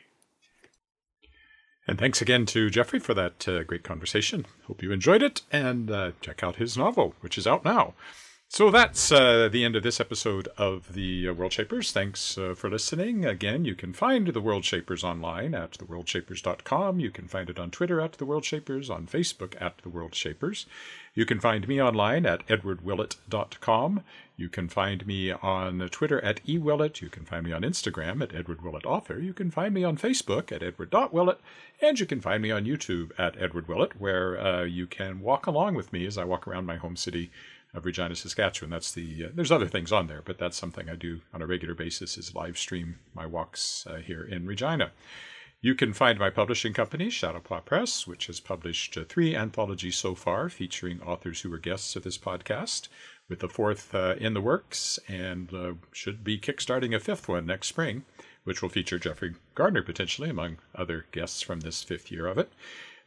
[1.88, 4.45] And thanks again to Jeffrey for that uh, great conversation.
[4.68, 7.93] Hope you enjoyed it, and uh, check out his novel, which is out now.
[8.54, 11.93] So that's uh, the end of this episode of the uh, World Shapers.
[11.93, 13.24] Thanks uh, for listening.
[13.24, 16.99] Again, you can find the World Shapers online at theworldshapers.com.
[16.99, 20.14] You can find it on Twitter at the World Shapers, on Facebook at the World
[20.14, 20.66] Shapers.
[21.14, 24.04] You can find me online at edwardwillett.com.
[24.36, 27.02] You can find me on Twitter at ewillett.
[27.02, 29.24] You can find me on Instagram at edwardwillettauthor.
[29.24, 31.39] You can find me on Facebook at edward.willett.
[31.82, 35.76] And you can find me on YouTube at edwardwillett, where uh, you can walk along
[35.76, 37.32] with me as I walk around my home city
[37.74, 38.70] of Regina, Saskatchewan.
[38.70, 41.48] That's the uh, there's other things on there, but that's something I do on a
[41.48, 44.92] regular basis is live stream my walks uh, here in Regina.
[45.64, 50.16] You can find my publishing company, Shadowpaw Press, which has published uh, three anthologies so
[50.16, 52.88] far, featuring authors who were guests of this podcast,
[53.30, 57.46] with the fourth uh, in the works, and uh, should be kickstarting a fifth one
[57.46, 58.06] next spring,
[58.44, 62.52] which will feature Jeffrey Gardner potentially, among other guests from this fifth year of it.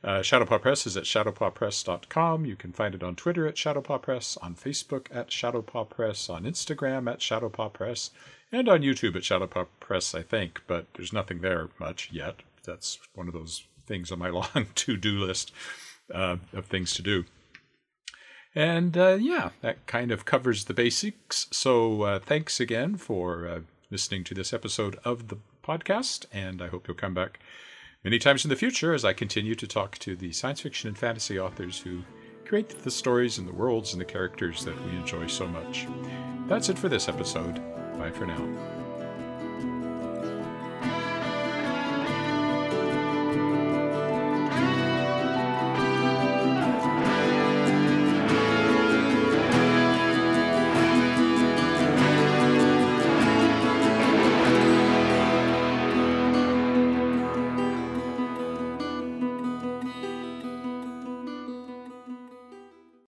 [0.05, 2.44] Uh, Shadowpaw Press is at shadowpawpress.com.
[2.44, 6.44] You can find it on Twitter at Shadowpaw Press, on Facebook at Shadowpaw Press, on
[6.44, 8.11] Instagram at Shadowpaw Press,
[8.52, 12.42] and on YouTube at Shadowpaw Press, I think, but there's nothing there much yet.
[12.64, 15.52] That's one of those things on my long to do list
[16.12, 17.24] uh, of things to do.
[18.55, 21.46] And uh, yeah, that kind of covers the basics.
[21.50, 26.68] So uh, thanks again for uh, listening to this episode of the podcast, and I
[26.68, 27.40] hope you'll come back
[28.05, 30.96] many times in the future as I continue to talk to the science fiction and
[30.96, 32.02] fantasy authors who
[32.44, 35.86] create the stories and the worlds and the characters that we enjoy so much.
[36.46, 37.61] That's it for this episode.
[37.98, 38.84] Bye for now.